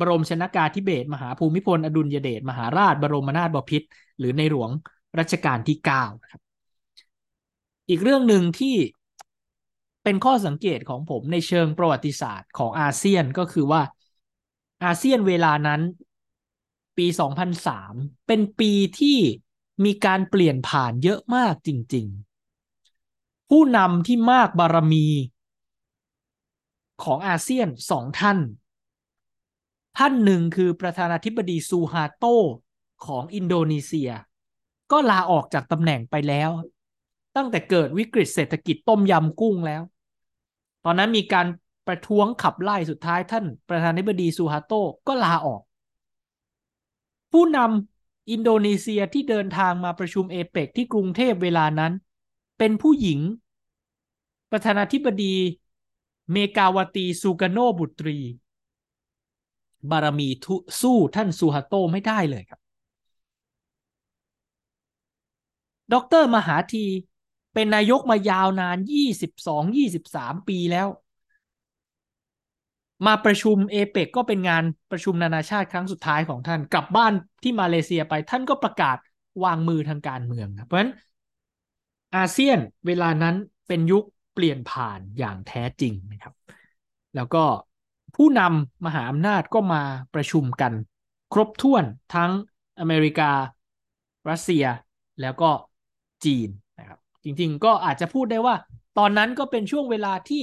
[0.00, 3.86] บรมชนากาธิเบศมหาภูมิพลอดุลยเดชมหาราชบรมนาถบพิตร
[4.18, 4.70] หรือในหลวง
[5.18, 6.40] รัชกาลที่9นะครับ
[7.88, 8.76] อีกเรื่องหนึ่งที่
[10.04, 13.82] เป็นข้อสังเกตของผมในเชิงประวัติศาสตร์ของอาเซียนก็คือว่า
[14.84, 15.80] อาเซียนเวลานั้น
[16.98, 17.06] ปี
[17.66, 19.18] 2003 เป็นปีที่
[19.84, 22.06] มีการเปลี่ยนผ่านเยอะมากจริง
[22.78, 25.06] ๆ ผู้นำที่มากบารมี
[27.02, 28.38] ของอาเซียนสองท่าน
[29.98, 32.24] ท่านหนึ่งคือประธานาธิบดีซูฮาโต
[33.06, 34.10] ของอินโดนีเซีย
[34.92, 36.50] ก็ลาออกจากตำแหน่งไปแล้ว
[37.36, 39.82] ตั้งแต่เกิดวิกฤตเศรษฐกิจต้มยำกุ้งแล้ว
[40.84, 41.46] ตอนนั้นมีการ
[41.86, 44.72] ประท้วงขับไล่สุดท้ายท่านประธานาธิบดีซูฮาโต
[45.06, 45.60] ก็ลาออก
[47.32, 51.92] ผู้นำอินโดนีเซียที่เดินทางมาประชุมเอเปกที่กรุงเทพเวลานั้น
[52.58, 53.20] เป็นผู้หญิง
[54.50, 55.34] ประธานาธิบดี
[56.32, 58.18] เมกาวตีซูกาโนบุตรี
[59.90, 60.28] บารมี
[60.80, 62.60] สู้ท่านซูฮาโตไม่ได้เลยครับ
[65.92, 66.84] ดรมหาที
[67.54, 68.78] เป็นนายกมายาวนาน
[69.42, 70.88] 22-23 ปีแล้ว
[73.06, 77.12] มาประชุมเอเปกก็เป็นงานประชุมนานาชาติครั้งสุดท้ายของท่าน กลับบ้าน
[77.42, 78.96] ที่มาเลเซียไปท่านก็ประกาศ
[79.44, 80.92] วางมือทางการเมืองเพราะฉะนั้น
[82.16, 83.34] อาเซียนเวลานั้น
[83.68, 84.04] เป็นยุค
[84.34, 86.34] เปลี่ยนผ่านอย่างแท้จริงนะครับ
[87.14, 87.44] แล้วก็
[88.16, 89.82] ผู้นำมหาอำนาจก็มา
[90.14, 90.72] ประชุมกัน
[91.32, 92.30] ครบถ้วนทั้ง
[92.80, 93.32] อเมริกา
[94.30, 94.64] รัสเซีย
[95.20, 95.50] แล้วก็
[96.24, 98.54] จีนนะครับ จริงๆก็อาจจะพูดได้ว่า
[98.98, 100.42] ตอนนั้นก็เป็นช่วงเวลาที่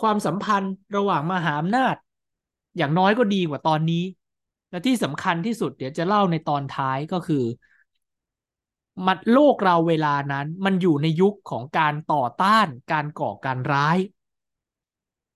[0.00, 1.94] ความสัมพันธ์ระหว่างมหาอำนาจ
[2.76, 4.04] อย่างน้อยก็ดีกว่าตอนนี้
[4.70, 7.44] และที่สำคัญที่สุดเดี๋ยวจะเล่าในตอนท้ายก็คือ
[9.06, 13.98] มันโลกเราเวลานั้น มันอยู่ในยุคของการต่อต้าน การก่อการร้าย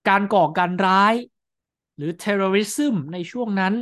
[0.09, 1.13] การก่อการร้าย
[1.97, 3.73] หรือ terrorism ในช่วงนั้น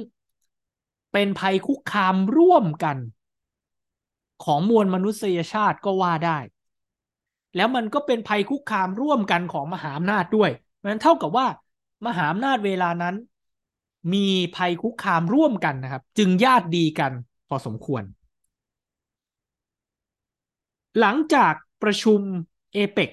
[1.13, 2.97] เป็นภัยคุกคามร่วมกัน
[4.43, 6.37] ของมวลมนุษยชาติก็ว่าได้
[7.55, 11.47] แล้วมันก็เป็นภัยคุกคามร่วมกันของมหาอำนาจด้วยเพราะนั้นเท่ากับว่า
[12.07, 13.15] มหาอำนาจเวลานั้น
[14.13, 17.11] มีภัยคุกคามร่วมกันนะครับ จึงญาติดีกัน
[17.47, 18.03] พอสมควร
[20.99, 22.19] หลังจากประชุม
[22.73, 23.09] เอเปก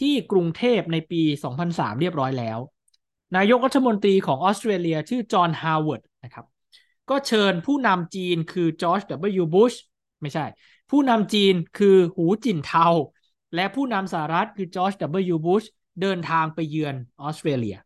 [0.00, 1.22] ที่กรุงเทพในปี
[1.62, 2.58] 2003 เรียบร้อยแล้ว
[3.36, 6.46] นายกรัฐมนตรีของออสเตรเลียชื่อจอห์นฮาวเวิร์ดนะครับ
[7.10, 9.74] ก็เชิญผู้นำจีนคือจอร์จดับเบิลยูบุช
[10.20, 10.44] ไม่ใช่
[10.90, 12.86] ผู้นำจีนคือหูจินเทา
[13.54, 15.64] และผู้นำสหรัฐคือจอร์จดับเบิลยูบุช
[16.00, 17.76] เดินทางไปเยือนออสเตรเลีย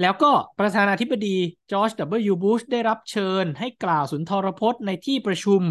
[0.00, 1.36] แล้วก็ประธานาธิบดี
[1.72, 5.62] จอร์จดับเบิลยูบุชได้รับเชิญให้กล่าวสุนทรพจน์ในที่ประชุม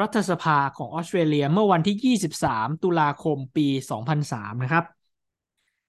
[0.00, 3.66] รัฐสภาของออสเตรเลียเมื่อวันที่ 23 ตุลาคมปี
[4.14, 4.84] 2003 นะครับ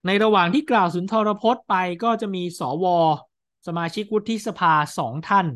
[0.05, 2.85] ในระหว่างที่กล่าวสุนทรพจน์ไปก็จะมีสว
[3.67, 5.47] สมาชิกวุฒิสภาสองท่าน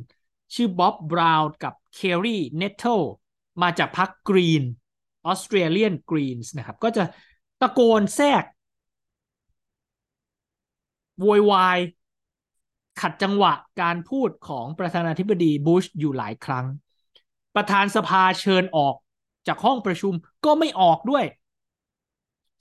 [0.53, 3.01] ชื่อบ๊อบบราวน์กับเคอร์รีเนทเทิล
[3.61, 4.63] มาจากพรรคกรีน
[5.25, 7.03] Australian Greens นะครับ ก็จะ
[7.61, 8.43] ตะโกนแทรก
[11.19, 11.79] โวยวาย
[13.01, 16.65] ขัดจังหวะการพูดของประธานาธิบดีบุชอยู่หลายครั้ง
[17.57, 18.95] ประธานสภาเชิญออก
[19.47, 20.13] จากห้องประชุม
[20.45, 21.25] ก็ไม่ออกด้วย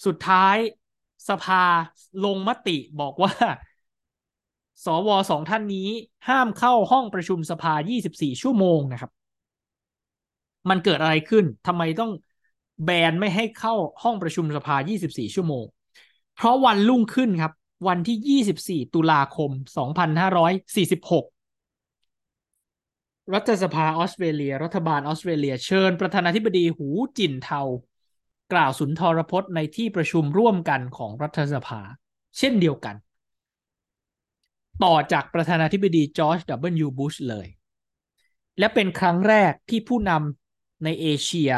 [0.06, 0.56] สุดท้าย
[1.28, 1.62] สภา
[2.24, 3.32] ลงมติบอกว่า
[4.84, 5.88] สวสองท่านนี้
[6.28, 7.72] ห้ามเข้าห้องประชุมสภา
[8.06, 9.10] 24 ชั่วโมงนะครับ
[10.70, 12.10] มันเกิดอะไรขึ้นทำไมต้อง
[12.84, 15.64] แบนไม่ให้เข้าห้องประชุมสภา 24 ชั่วโมง
[16.34, 17.52] เพราะวันรุ่งขึ้นครับ
[17.88, 18.40] วันที่
[18.80, 19.50] 24 ตุลาคม
[20.46, 21.35] 2546
[23.34, 27.60] รัฐสภาออสเตรเลีย รัฐบาลออสเตรเลีย เชิญประธานาธิบดีหูจินเทา
[28.52, 31.80] กล่าวสุนทรพจน์ในที่ประชุมร่วมกันของรัฐสภา
[32.38, 32.96] เช่นเดียวกัน
[34.84, 37.46] ต่อจากประธานาธิบดีจอร์จดับเบิลยูบุชเลย
[38.58, 41.52] และเป็นครั้งแรกที่ผู้นำในเอเชีย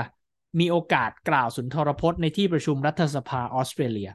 [0.59, 4.11] มีโอกาสกล่าวสุนทรพจน์ในที่ประชุมรัฐสภาออสเตรเลีย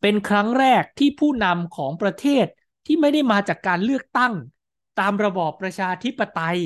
[0.00, 2.46] เป็นครั้งแรกที่ผู้นำของประเทศ
[2.86, 4.32] ที่ไม่ได้มาจากการเลือกตั้ง
[5.00, 6.58] ตามระบอบประชาธิปไตย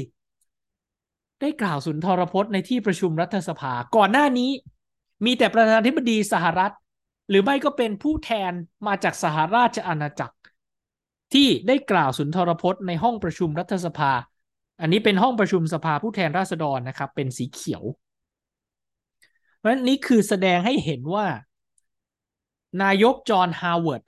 [1.40, 4.50] ได้กล่าวสุนทรพจน์ในที่ประชุมรัฐสภา ก่อนหน้านี้
[5.24, 6.72] มีแต่ประธานาธิบดีสหรัฐ
[7.28, 8.52] หรือไม่ก็เป็นผู้แทน
[8.86, 10.36] มาจากสหราชอาณาจักร
[11.34, 14.12] ที่ได้กล่าวสุนทรพจน์ในห้องประชุมรัฐสภา
[14.80, 17.82] อันนี้เป็นห้องประชุมสภาผู้แทนราษฎรนะครับ เป็นสีเขียว
[19.56, 21.26] เพราะฉะนั้นนี้คือแสดงให้เห็นว่า
[22.82, 24.02] นายกจอห์นฮาวเวิร์ด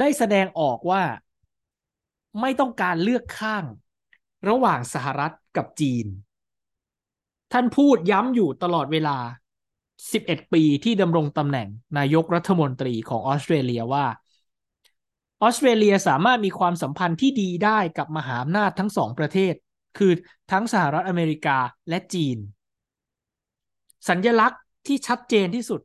[0.00, 1.02] ได้แสดงออกว่า
[2.40, 3.64] ไม่ต้องการเลือกข้าง
[4.48, 6.06] ระหว่างสหรัฐกับจีน
[7.52, 9.18] ท่านพูดย้ำอยู่ตลอดเวลา
[10.12, 11.68] 11 ปีที่ดำรงตำแหน่ง
[11.98, 14.06] นายกรัฐมนตรีของออสเตรเลียว่า
[15.42, 19.54] ออสเตรเลียสามารถมีความสัมพันธ์ที่ดีได้กับมหาอำนาจทั้งสองประเทศ
[19.98, 20.12] คือ
[20.52, 21.58] ทั้งสหรัฐอเมริกา
[21.88, 22.38] และจีน
[24.08, 25.80] สัญญลักษณ์ที่ชัดเจนที่สุด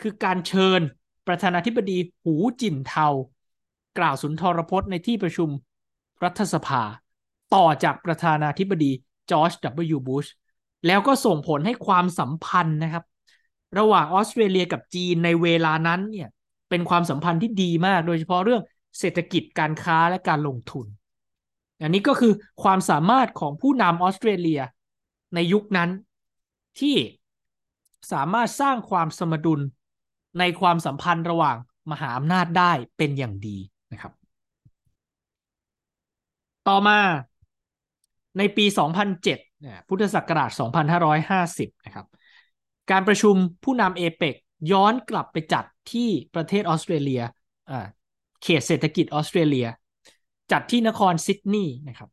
[0.00, 0.80] คือการเชิญ
[1.26, 3.08] ประธานาธิบดีหูจินเทา
[3.98, 5.48] กล่าวสุนทรพจน์ในที่ประชุม
[6.24, 6.82] รัฐสภา
[7.54, 8.90] ต่อจากประธานาธิบดี
[9.30, 9.52] จอร์จ
[9.94, 9.98] W.
[10.08, 10.26] บุช
[10.86, 13.04] แล้วก็ส่งผลให้ความสัมพันธ์นะครับ
[13.78, 16.28] ระหว่างออสเตรเลียกับจีนในเวลานั้นเนี่ย
[16.70, 18.62] เป็นความสัมพันธ์ที่ดีมาก โดยเฉพาะเรื่อง
[18.98, 20.86] เศรษฐกิจการค้าและการลงทุน
[21.82, 22.32] อันนี้ก็คือ
[22.62, 24.60] ความสามารถของผู้นำออสเตรเลีย
[25.34, 25.90] ในยุคนั้น
[26.80, 26.96] ที่
[28.12, 29.60] สามารถสร้างความสมดุล
[30.38, 31.56] ในความสัมพันธ์ระหว่าง
[31.90, 33.58] มหาอำนาจได้เป็นอย่างดี
[33.92, 34.12] นะครับ
[36.68, 36.98] ต่อมา
[38.38, 38.64] ในปี
[39.26, 40.50] 2007 พุทธศักราช
[41.18, 42.06] 2550 นะครับ
[42.90, 43.34] การประชุม
[43.64, 44.34] ผู้นำเอเปก
[44.72, 47.22] ย้อนกลับไปจัดที่ประเทศออสเตรเลีย
[48.42, 49.66] เขตเศรษฐกิจออสเตรเลีย
[50.52, 52.10] จัดที่นครซิดนีย์นะครับ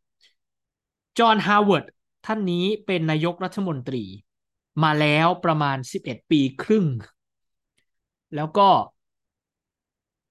[1.19, 1.85] จอห์นฮาวเวิร์ด
[2.25, 4.03] ท่านนี้เป็นนายกรัฐมนตรี
[4.83, 6.85] มาแล้วประมาณ 11 ปีครึ่ง
[8.35, 8.67] แล้วก็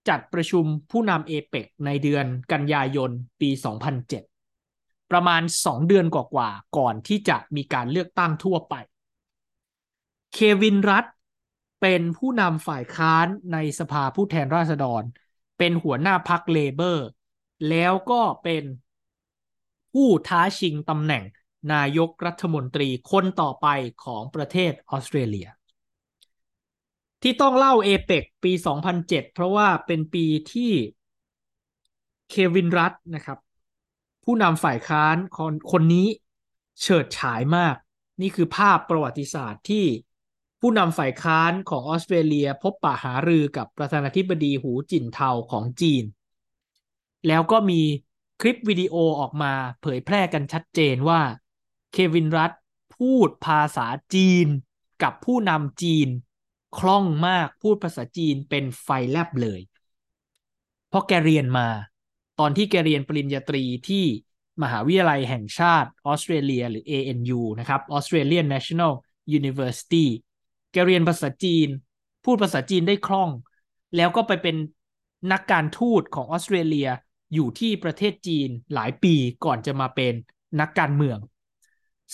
[0.08, 3.50] จัดประชุมผู้นำเอเปกในเดือนกันยายนปี
[4.30, 8.74] 2007 ประมาณ 2 เดือนกว่าๆก่อนที่จะมีการเลือกตั้งทั่วไป
[10.32, 11.04] เควินรัต
[11.80, 15.02] เป็นผู้นำฝ่ายค้านในสภาผู้แทนราษฎร
[15.58, 17.06] เป็นหัวหน้าพรรคเลเบอร์
[17.68, 18.64] แล้วก็เป็น
[19.92, 21.24] ผู้ท้าชิงตำแหน่ง
[21.72, 23.66] นายกรัฐมนตรีคนต่อไป
[24.04, 25.48] ของประเทศออสเตรเลีย
[27.22, 28.52] ที่ต้องเล่าเอเปกปี
[28.92, 30.72] 2007 เพราะว่าเป็นปีที่
[32.30, 33.38] เควินรัตนะครับ
[34.24, 36.06] ผู้นำฝ่ายค้านคนคนนี้
[36.80, 37.74] เฉิดฉายมาก
[38.20, 39.84] นี่คือภาพประวัติศาสตร์ที่
[40.60, 46.04] ผู้นำฝ่ายค้านของออสเตรเลียพบปะหารือกับประธานาธิบดีหูจินเทาของจีน
[47.26, 47.80] แล้วก็มี
[48.40, 51.20] คลิปวิดีโอออกมาเผยแพร่กันชัดเจนว่า
[51.92, 52.52] เควินรัต
[52.96, 54.46] พูดภาษาจีน
[55.02, 56.08] กับผู้นำจีน
[56.76, 59.60] คล่องมากพูดภาษาจีนเป็นไฟแลบเลย
[60.88, 61.68] เพราะแกเรียนมา
[62.38, 64.04] ตอนที่แกเรียนปริญญาตรีที่
[64.62, 68.92] มหาวิทยาลัยแห่งชาติออสเตรเลียหรือ ANU นะครับ Australian National
[69.38, 70.06] University
[70.72, 71.68] แกเรียนภาษาจีน
[72.24, 73.30] พูดภาษาจีนได้คล่อง
[73.96, 74.56] แล้วก็ไปเป็น
[75.32, 76.88] นักการทูตของออสเตรเลีย
[77.34, 79.14] อยู่ที่ประเทศจีนหลายปี
[79.44, 80.14] ก่อนจะมาเป็น
[80.60, 81.18] นักการเมือง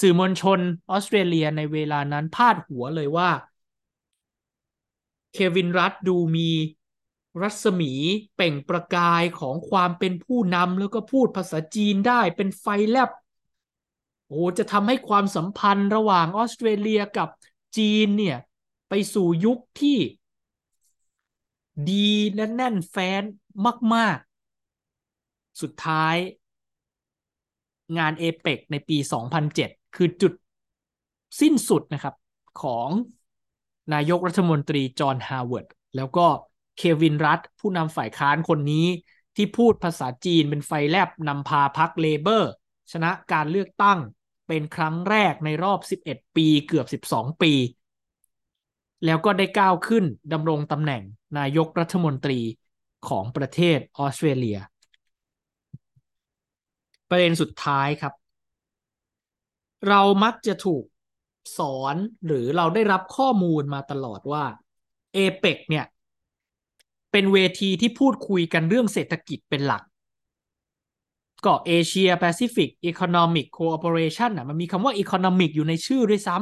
[0.00, 3.30] สื่อมวลชนออสเตรเลียในเวลานั้นพาดหัวเลยว่า
[5.34, 6.50] เควินรัตดูมี
[7.42, 7.92] รัศมี
[8.36, 13.10] เป่งประกายของความเป็นผู้นำแล้วก็พูดภาษาจีนได้เป็นไฟแลบ
[14.28, 17.28] โอ้จะทำให้ความสัมพันธ์ระหว่างออสเตรเลียกับ
[17.76, 18.38] จีนเนี่ย
[18.88, 19.98] ไปสู่ยุคที่
[21.90, 23.22] ดีแน่นแน่นแฟ้น
[23.94, 24.18] มาก
[24.94, 26.16] ๆ สุดท้าย
[27.98, 28.96] งานเอเปกในปี
[29.46, 30.32] 2007 คือจุด
[31.40, 32.14] สิ้นสุดนะครับ
[32.62, 32.90] ของ
[33.92, 35.66] นายกรัฐมนตรีจอห์นฮาวเวิร์ด
[35.96, 36.26] แล้วก็
[36.76, 38.86] เควินรัดด์ผู้นำฝ่ายค้านคนนี้
[39.36, 42.50] ที่พูดภาษาจีนเป็นไฟแลบนำพาพรรค Labor
[42.92, 43.98] ชนะการเลือกตั้ง
[44.48, 47.52] เป็นครั้งแรกในรอบ 11 ปีเกือบ 12 ปี
[49.04, 51.02] แล้วก็ได้ก้าวขึ้นดำรงตำแหน่ง
[51.38, 52.40] นายกรัฐมนตรี
[53.08, 54.58] ของประเทศออสเตรเลีย
[57.08, 58.12] ประเด็นสุดท้ายครับ
[59.88, 60.84] เรามักจะถูก
[61.58, 64.44] สอนหรือเราได้รับข้อมูลมาตลอดว่า
[65.14, 65.84] เอเปกเนี่ย
[67.12, 69.82] เป็นเวทีที่พูดคุยกันเรื่องเศรษฐกิจเป็นหลัก
[71.44, 76.36] ก็ Asia-Pacific Economic Cooperation อะมันมีคำว่า economic อยู่ในชื่อด้วยซ้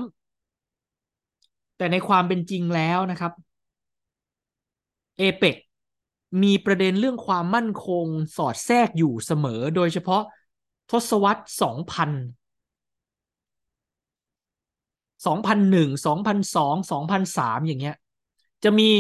[1.07, 3.33] ำแต่ในความเป็นจริงแล้วนะครับ
[5.19, 5.57] เอเปก
[6.43, 10.23] มีประเด็นเรื่องความมั่นคงสอดแทรกอยู่เสมอ โดยเฉพาะ
[10.91, 12.11] ทศวรรษสองพัน
[15.27, 17.97] สองพันหนึ่งสองพันสองสองพันสามอย่างเงี้ย
[18.65, 18.91] จะมี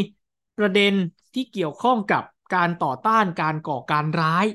[0.59, 0.93] ประเด็น
[1.35, 4.47] ที่เกี่ยวข้องกับการต่อต้านการก่อการร้าย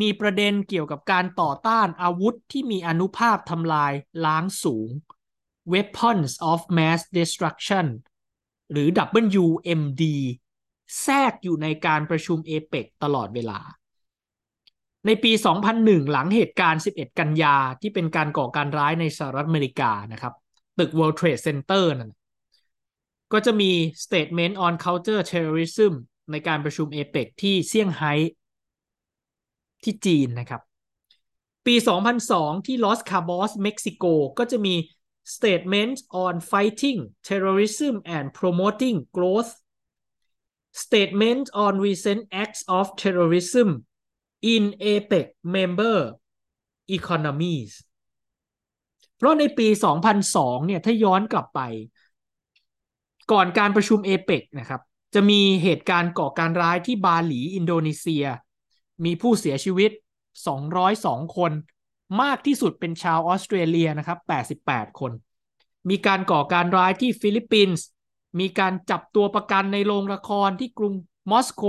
[0.00, 3.92] มีประเด็นเกี่ยวกับการต่อต้านอาวุธที่มีอนุภาพทำลาย
[4.24, 4.90] ล้างสูง
[5.72, 7.86] weapons of mass destruction
[8.70, 8.88] หรือ
[9.42, 10.02] WMD
[11.02, 13.60] แทรกอยู่ในการประชุมเอเปกตลอดเวลา
[15.06, 15.32] ในปี
[15.72, 20.34] 2001 หลังเหตุการณ์ 11 กันยาที่เป็นการก่อการร้ายในสหรัฐอเมริกานะครับ
[20.78, 22.12] ตึก World Trade Center นั่น
[23.32, 23.70] ก็จะมี
[24.04, 25.92] Statement on Counter Terrorism
[26.32, 28.12] ในการประชุมเอเปกที่เซี่ยงไฮ้
[29.84, 30.60] ที่จีนนะครับ
[31.66, 31.74] ปี
[32.20, 34.04] 2002 ที่ลอสคาบอสเม็กซิโก
[34.38, 34.74] ก็จะมี
[35.34, 39.52] Statement on Fighting Terrorism and Promoting Growth
[40.84, 43.68] Statement on Recent Acts of Terrorism
[44.52, 45.98] in APEC Member
[46.96, 47.72] Economies
[49.16, 49.68] เพราะในปี
[50.18, 51.60] 2002 เนี่ย ถ้าย้อนกลับไป
[53.32, 54.80] ก่อนการประชุมเอเปกนะครับ
[55.14, 58.24] จะมีเหตุการณ์ก่อการร้ายที่บาหลีอินโดนีเซีย
[59.04, 59.90] มีผู้เสียชีวิต
[60.62, 61.52] 202 คน
[62.22, 64.18] มากที่สุดเป็นชาวออสเตรเลียนะครับ
[64.58, 65.12] 88 คน
[65.90, 67.84] มีการก่อการร้ายที่ฟิลิปปินส์
[68.40, 70.94] มีการจับตัวประกันในโรงละครที่กรุง
[71.32, 71.64] มอสโก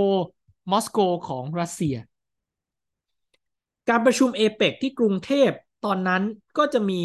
[0.72, 0.98] มอสโก
[1.28, 1.96] ของรัสเซีย
[3.88, 5.50] การประชุมเอเปกที่กรุงเทพ
[5.84, 6.22] ตอนนั้น
[6.58, 7.02] ก็จะมี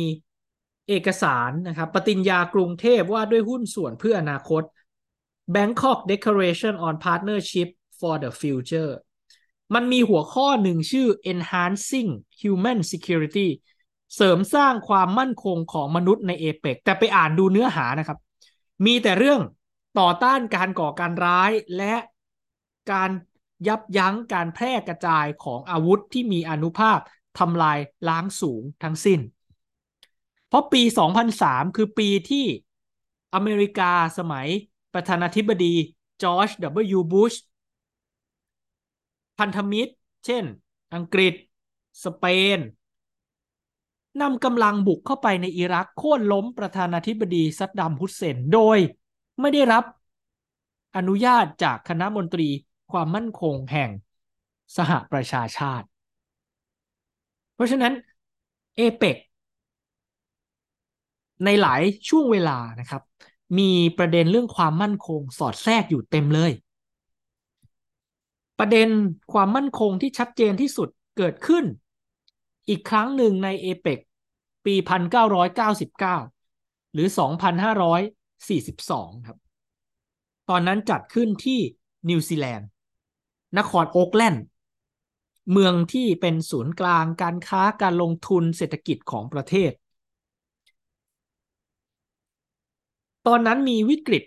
[0.89, 4.63] เอกสารนะครับปฏิญญากรุงเทพว่าด้วยหุ้นส่วนเพื่ออนาคต
[5.55, 7.69] Bangkok Declaration on Partnership
[7.99, 8.91] for the Future
[9.73, 12.09] มันมีหัวข้อหนึ่งชื่อ enhancing
[12.41, 13.47] human security
[14.15, 18.17] เสริมสร้างความมั่นคงของมนุษย์ในเอเปกแต่ไปอ่านดูเนื้อหานะครับ
[18.85, 19.41] มีแต่เรื่อง
[19.99, 21.95] ต่อต้านการก่อการร้ายและ
[22.91, 23.09] การ
[23.67, 26.99] ยับยั้งการแพร่กระจายของอาวุธที่มีอนุภาพ
[27.39, 29.19] ทำลายล้างสูงทั้งสิ้น
[30.47, 30.81] เพราะปี
[31.29, 32.45] 2003 คือปีที่
[33.35, 34.47] อเมริกาสมัย
[34.93, 35.73] ประธานาธิบดี
[36.21, 36.49] จอร์จ
[36.97, 36.99] W.
[37.11, 37.33] บุช
[39.39, 39.93] พันธมิตร
[40.25, 40.43] เช่น
[40.95, 41.33] อังกฤษ
[42.03, 42.25] สเป
[42.57, 42.59] น
[44.21, 48.77] นำกำลังบุกเข้าไปในอิรักโค่นล้มประธานาธิบดีซัดดัมฮุสเซน โดย
[49.39, 49.83] ไม่ได้รับ
[50.97, 52.49] อนุญาตจากคณะมนตรี
[52.91, 53.89] ความมั่นคงแห่ง
[54.77, 55.87] สหประชาชาติ
[57.53, 57.93] เพราะฉะนั้น
[58.75, 59.17] เอเปก
[61.45, 63.01] ในหลายช่วงเวลานะครับ
[63.59, 66.51] มีประเด็นเรื่องความมั่นคงสอดแทรกอยู่เต็มเลย
[68.59, 68.87] ประเด็น
[69.33, 71.65] ความมั่นคงที่ชัดเจนที่สุดเกิดขึ้น
[72.69, 73.99] อีกครั้งหนึ่งในเอเปก
[74.65, 74.75] ปี
[75.39, 77.07] 1999 หรือ
[78.37, 79.37] 2542 ครับ
[80.49, 81.59] ตอนนั้นจัดขึ้นที่
[82.09, 82.67] นิวซีแลนด์
[83.57, 84.43] นครโอ๊กแลนด์
[85.51, 89.71] เมืองที่เป็นศูนย์กลางการค้าการลงทุนเศรษฐกิจของประเทศ
[93.27, 94.23] ตอนนั้นมีวิกฤต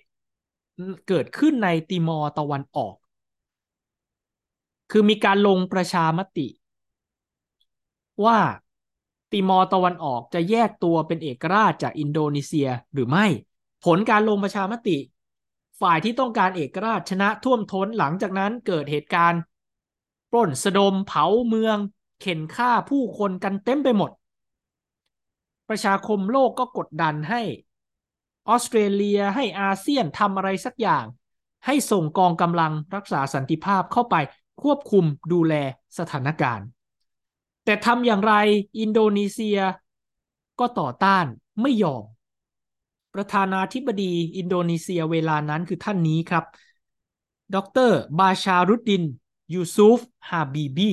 [1.08, 2.94] เกิดขึ้นในติมอร์ตะวันออก
[4.90, 6.46] คือมีการลงประชามติ
[8.24, 8.38] ว่า
[9.30, 13.26] ติมอร์ตะวันออกจะแยกตัวเป็นเอกราชจากอินโดนีเซียหรือไม่
[13.84, 14.96] ผลการลงประชามติ
[15.80, 19.40] ฝ่ายที่ต้องการเอกราชชนะท่วมท้นหลังจากนั้นเกิดเหตุการณ์
[20.30, 21.78] ปล้นสะดมเผาเมือง
[22.20, 24.10] เข็นฆ่าผู้คนกันเต็มไปหมด
[25.68, 27.42] ประชาคมโลกก็กดดันให้
[28.48, 31.04] ออสเตรเลียให้อาเซียนทำอะไรสักอย่าง
[31.66, 34.16] ให้ส่งกองกำลังรักษาสันติภาพเข้าไป
[34.62, 35.54] ควบคุมดูแล
[35.98, 36.66] สถานการณ์
[37.64, 38.34] แต่ทำอย่างไร
[38.78, 39.58] อินโดนีเซีย
[40.60, 41.24] ก็ต่อต้าน
[41.62, 42.04] ไม่ยอม
[43.14, 46.44] ประธานาธิบดีอินโดนีเซียเวลานั้นคือท่านนี้ครับ
[47.54, 47.56] ด
[47.88, 49.02] รบาชารุดดิน
[49.54, 49.98] ยูซุฟ
[50.28, 50.90] ฮาบีบี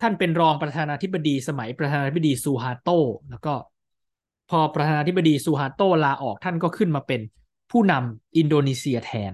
[0.00, 2.88] ท่านเป็นรองประธานาธิบดีสมัยประธานาธิบดีซูฮาโต
[3.30, 3.54] แล้วก็
[4.50, 7.20] พอประธานาธิบดีซูฮาโตลาออกท่านก็ขึ้นมาเป็น
[7.70, 9.32] ผู้นำอินโดนีเซียแทน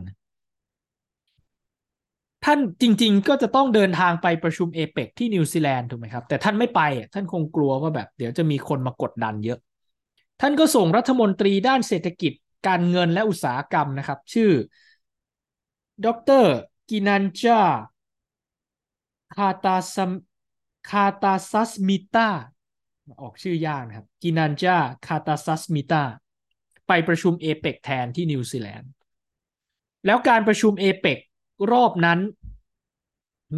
[2.44, 6.80] ท่านจริงๆก็จะต้องเดินทางไปประชุมเอเปกที่นิวซีแลนด์ถูกไหมครับ แต่ท่านไม่ไป
[7.14, 9.58] ท่านคงกลัวว่าแบบเดี๋ยวจะมีคนมากดดันเยอะ
[10.40, 12.32] ท่านก็ส่งรัฐมนตรีด้านเศรษฐกิจ
[12.66, 14.50] การเงินและอุตสาหกรรมนะครับ ชื่อ
[16.06, 16.08] ด
[16.42, 16.46] ร
[16.90, 17.60] กินันจา
[19.36, 20.10] คาตาซัม
[20.90, 22.28] คาตาซัสมิตา
[23.20, 24.76] ออกชื่อยากนะครับ กินันจา
[25.06, 26.02] คาตาซัสมิตา
[26.88, 28.90] ไปประชุมเอเปกแทนที่นิวซีแลนด์
[30.06, 31.18] แล้วการประชุมเอเปก
[31.72, 32.20] รอบนั้น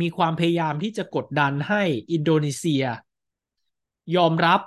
[0.00, 2.84] มีความพยายามที่จะกดดันให้อินโดนีเซีย
[4.16, 4.60] ยอมรับ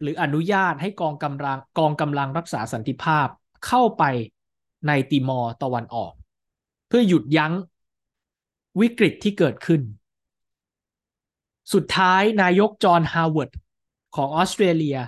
[0.00, 3.26] หรืออนุญาตให้กองกำลังกองกำลังรักษาสันติภาพ
[3.66, 4.04] เข้าไป
[4.86, 6.12] ในติมอร์ตะวันออก
[6.88, 7.52] เพื่อหยุดยั้ง
[8.80, 9.80] วิกฤตที่เกิดขึ้น
[11.72, 13.50] สุดท้ายนายกจอห์นฮาวเวิร์ด
[14.16, 14.98] ของออสเตรเลีย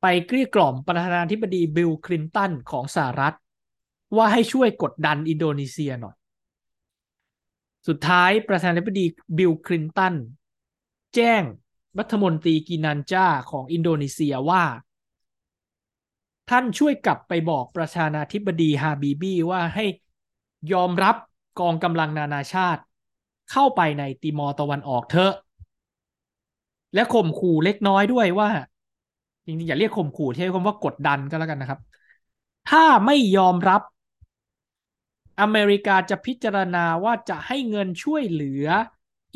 [0.00, 3.36] ไปเกลี้ยกล่อมประธานาธิบดีบิลคลินตันของสหรัฐ
[4.16, 6.16] ว่าให้ช่วยกดดันอินโดนีเซียหน่อย
[7.88, 9.04] สุดท้ายประธานาธิบดี
[9.38, 10.14] บิลคลินตัน
[11.14, 11.42] แจ้ง
[11.98, 14.64] รัฐมนตรีกินันจาของอินโดนีเซียว่า
[16.50, 19.84] ท่านช่วยกลับไปบอกประธานาธิบดีฮาบีบีว่าให้
[20.72, 21.16] ยอมรับ
[21.60, 22.82] กองกำลังนานาชาติ
[23.52, 25.32] เข้าไปในติมอร์ตะวันออกเถอะ
[26.94, 28.50] และข่มขู่เล็กน้อยด้วยว่า
[29.46, 31.80] จริงๆอย่าเรียกข่มขู่ใช้คำว่ากดดันก็แล้วกันนะครับ
[32.70, 33.82] ถ้าไม่ยอมรับ
[35.40, 38.66] อเมริกาจะพิจารณาว่าจะให้เงินช่วยเหลือ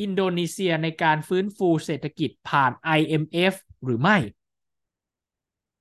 [0.03, 4.17] อินโดนีเซียในการฟื้นฟูเศรษฐกิจผ่าน IMF หรือไม่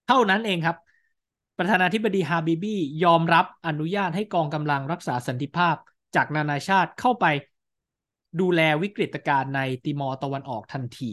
[0.07, 0.77] เท่านั้นเองครับ
[1.57, 5.75] ประธานาธิบดีฮาบิบียอมรับอนุญาตให้กองกำลังรักษาสันติภาพ
[6.15, 7.25] จากนานาชาติเข้าไป
[8.41, 11.11] ดูแลวิกฤตการณ์ในติมอร์ตะวันออกทันที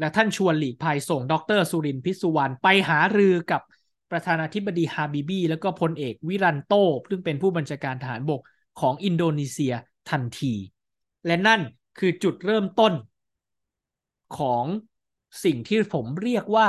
[0.00, 3.62] และท่านชวนหลีกภัยส่งดรสุรินพิสุวรรณไปหารือกับ
[4.10, 6.74] ประธานาธิบดีฮาบิบีแล้วก็พลเอกวิรันโต
[7.10, 8.40] ซึ่งเป็นผู้บัญชาการทหารบก
[8.80, 9.74] ของอินโดนีเซีย
[10.10, 10.54] ทันที
[11.26, 11.60] และนั่น
[11.98, 12.92] คือจุดเริ่มต้น
[14.38, 14.64] ของ
[15.44, 16.68] สิ่งที่ผมเรียกว่า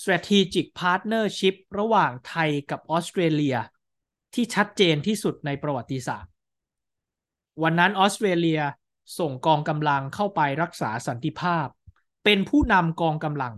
[0.00, 3.56] strategic partnership ระหว่างไทยกับออสเตรเลีย
[4.34, 6.32] ที่ชัดเจนที่สุดในประวัติศาสตร์
[7.62, 8.60] วันนั้นออสเตรเลีย
[9.18, 11.66] ส่งกองกำลังเข้าไปรักษาสันติภาพ
[12.24, 13.54] เป็นผู้นำกองกำลัง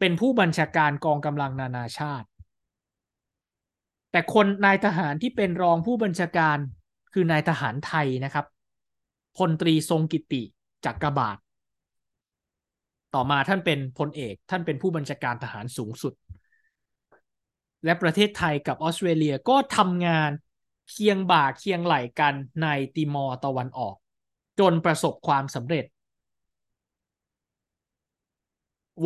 [0.00, 2.28] เป็นผู้บัญชาการกองกำลังนานาชาติ
[4.10, 6.58] แต่คนนายทหารที่เป็นรองผู้บัญชาการ
[7.12, 8.46] คือนายทหารไทยนะครับ
[9.36, 10.42] พลตรีทรงกิติ
[10.84, 11.36] จักรบาท
[13.14, 16.12] ต่อมาท่านเป็นพลเอก ท่านเป็นผู้บัญชาการทหารสูงสุด
[17.84, 20.30] และประเทศไทยกับออสเตรเลียก็ทำงาน
[20.90, 23.94] เคียงบ่าเคียงไหล่กันในติมอร์ตะวันออก
[24.58, 25.84] จนประสบความสำเร็จ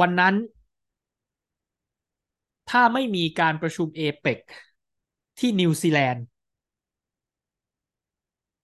[0.00, 0.34] วันนั้น
[2.70, 4.38] ถ้าไม่มีการประชุมเอเปก
[5.38, 6.24] ที่นิวซีแลนด์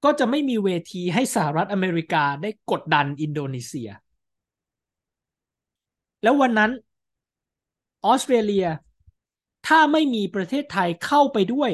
[0.08, 3.90] ก็จะไม่มีเวทีให้สหรัฐอเมริกาได้กดดันอินโดนีเซีย
[6.22, 6.70] แล้ววันนั้น
[8.06, 8.66] ออสเตรเลีย
[9.66, 11.70] ถ้าไม่มีประเทศไทยเข้าไปด้วย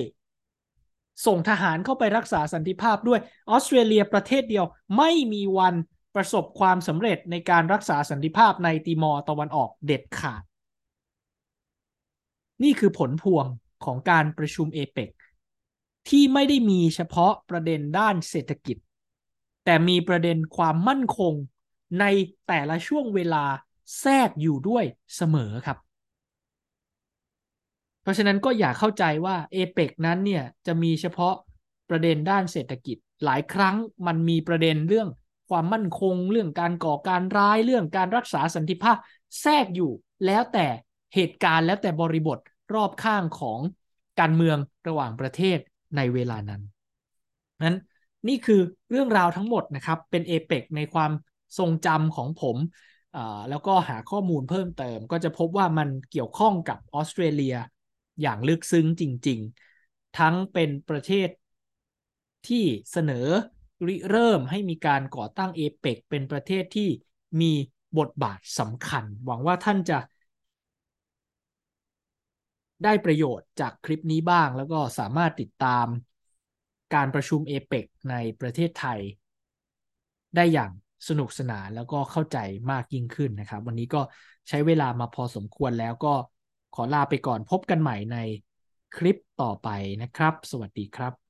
[1.26, 3.20] ส่งทหารเข้าไปรักษาสันติภาพด้วย
[3.50, 4.64] ออสเตรเลียประเทศเดียว
[4.96, 5.74] ไม่มีวัน
[6.14, 10.42] ประสบความสำเร็จในการรักษาสันติภาพในติมอร์ตะวันออกเด็ดขาด
[12.62, 13.46] นี่คือผลพวง
[13.84, 15.10] ของการประชุมเอเปก
[16.08, 18.76] ที่ไม่ได้มีเฉพาะประเด็นด้านเศรษฐกิจ
[19.64, 21.34] แต่มีประเด็นความมั่นคง
[22.00, 22.04] ใน
[22.46, 23.44] แต่ละช่วงเวลา
[24.00, 24.84] แทรกอยู่ด้วย
[25.16, 25.78] เสมอครับ
[28.02, 31.34] เพราะฉะนั้นก็อย่าเข้าใจว่าเอเปกนั้นเนี่ยจะมีเฉพาะ
[31.88, 33.76] ประเด็นด้านเศรษฐกิจ หลายครั้ง
[34.06, 35.08] มันมีประเด็นเรื่อง
[35.50, 38.96] ความมั่นคง เรื่องการก่อการร้ายเรื่องการรักษาสันติภาพ
[39.40, 39.90] แทรกอยู่
[40.26, 40.66] แล้วแต่
[41.14, 42.38] เหตุการณ์แล้วแต่บริบท
[42.74, 43.60] รอบข้างของ
[44.20, 45.58] การเมืองระหว่างประเทศ
[45.96, 46.62] ในเวลานั้น
[47.64, 47.76] นั้น
[48.28, 51.12] นี่คือเรื่องราวทั้งหมดนะครับ เป็นเอเปกในความ
[51.58, 52.56] ทรงจำของผม
[53.50, 57.56] แล้วก็หาข้อมูลเพิ่มเติม ก็จะพบว่ามันเกี่ยวข้องกับออสเตรเลีย
[58.22, 59.38] อย่างลึกซึ้งจริง
[59.78, 61.28] ๆ ทั้งเป็นประเทศ
[62.48, 63.26] ที่เสนอ
[63.86, 66.88] ริเริ่มให้มีการก่อตั้งเอเปกเป็นประเทศที่
[67.40, 67.52] มี
[67.98, 69.98] บทบาทสำคัญ หวังว่าท่านจะ
[72.84, 75.86] ได้ประโยชน์จากคลิปนี้บ้าง แล้วก็สามารถติดตาม
[76.94, 79.00] การประชุมเอเปกในประเทศไทย
[80.34, 80.70] ได้อย่าง
[81.08, 82.38] สนุกสนานแล้วก็เข้าใจ
[82.70, 84.00] มากยิ่งขึ้นนะครับ วันนี้ก็
[84.48, 86.14] ใช้เวลามาพอสมควรแล้วก็
[86.72, 88.16] ขอลาไปก่อนพบกันใหม่ใน
[88.96, 89.68] คลิปต่อไป
[90.02, 91.21] นะครับ สวัสดีครับ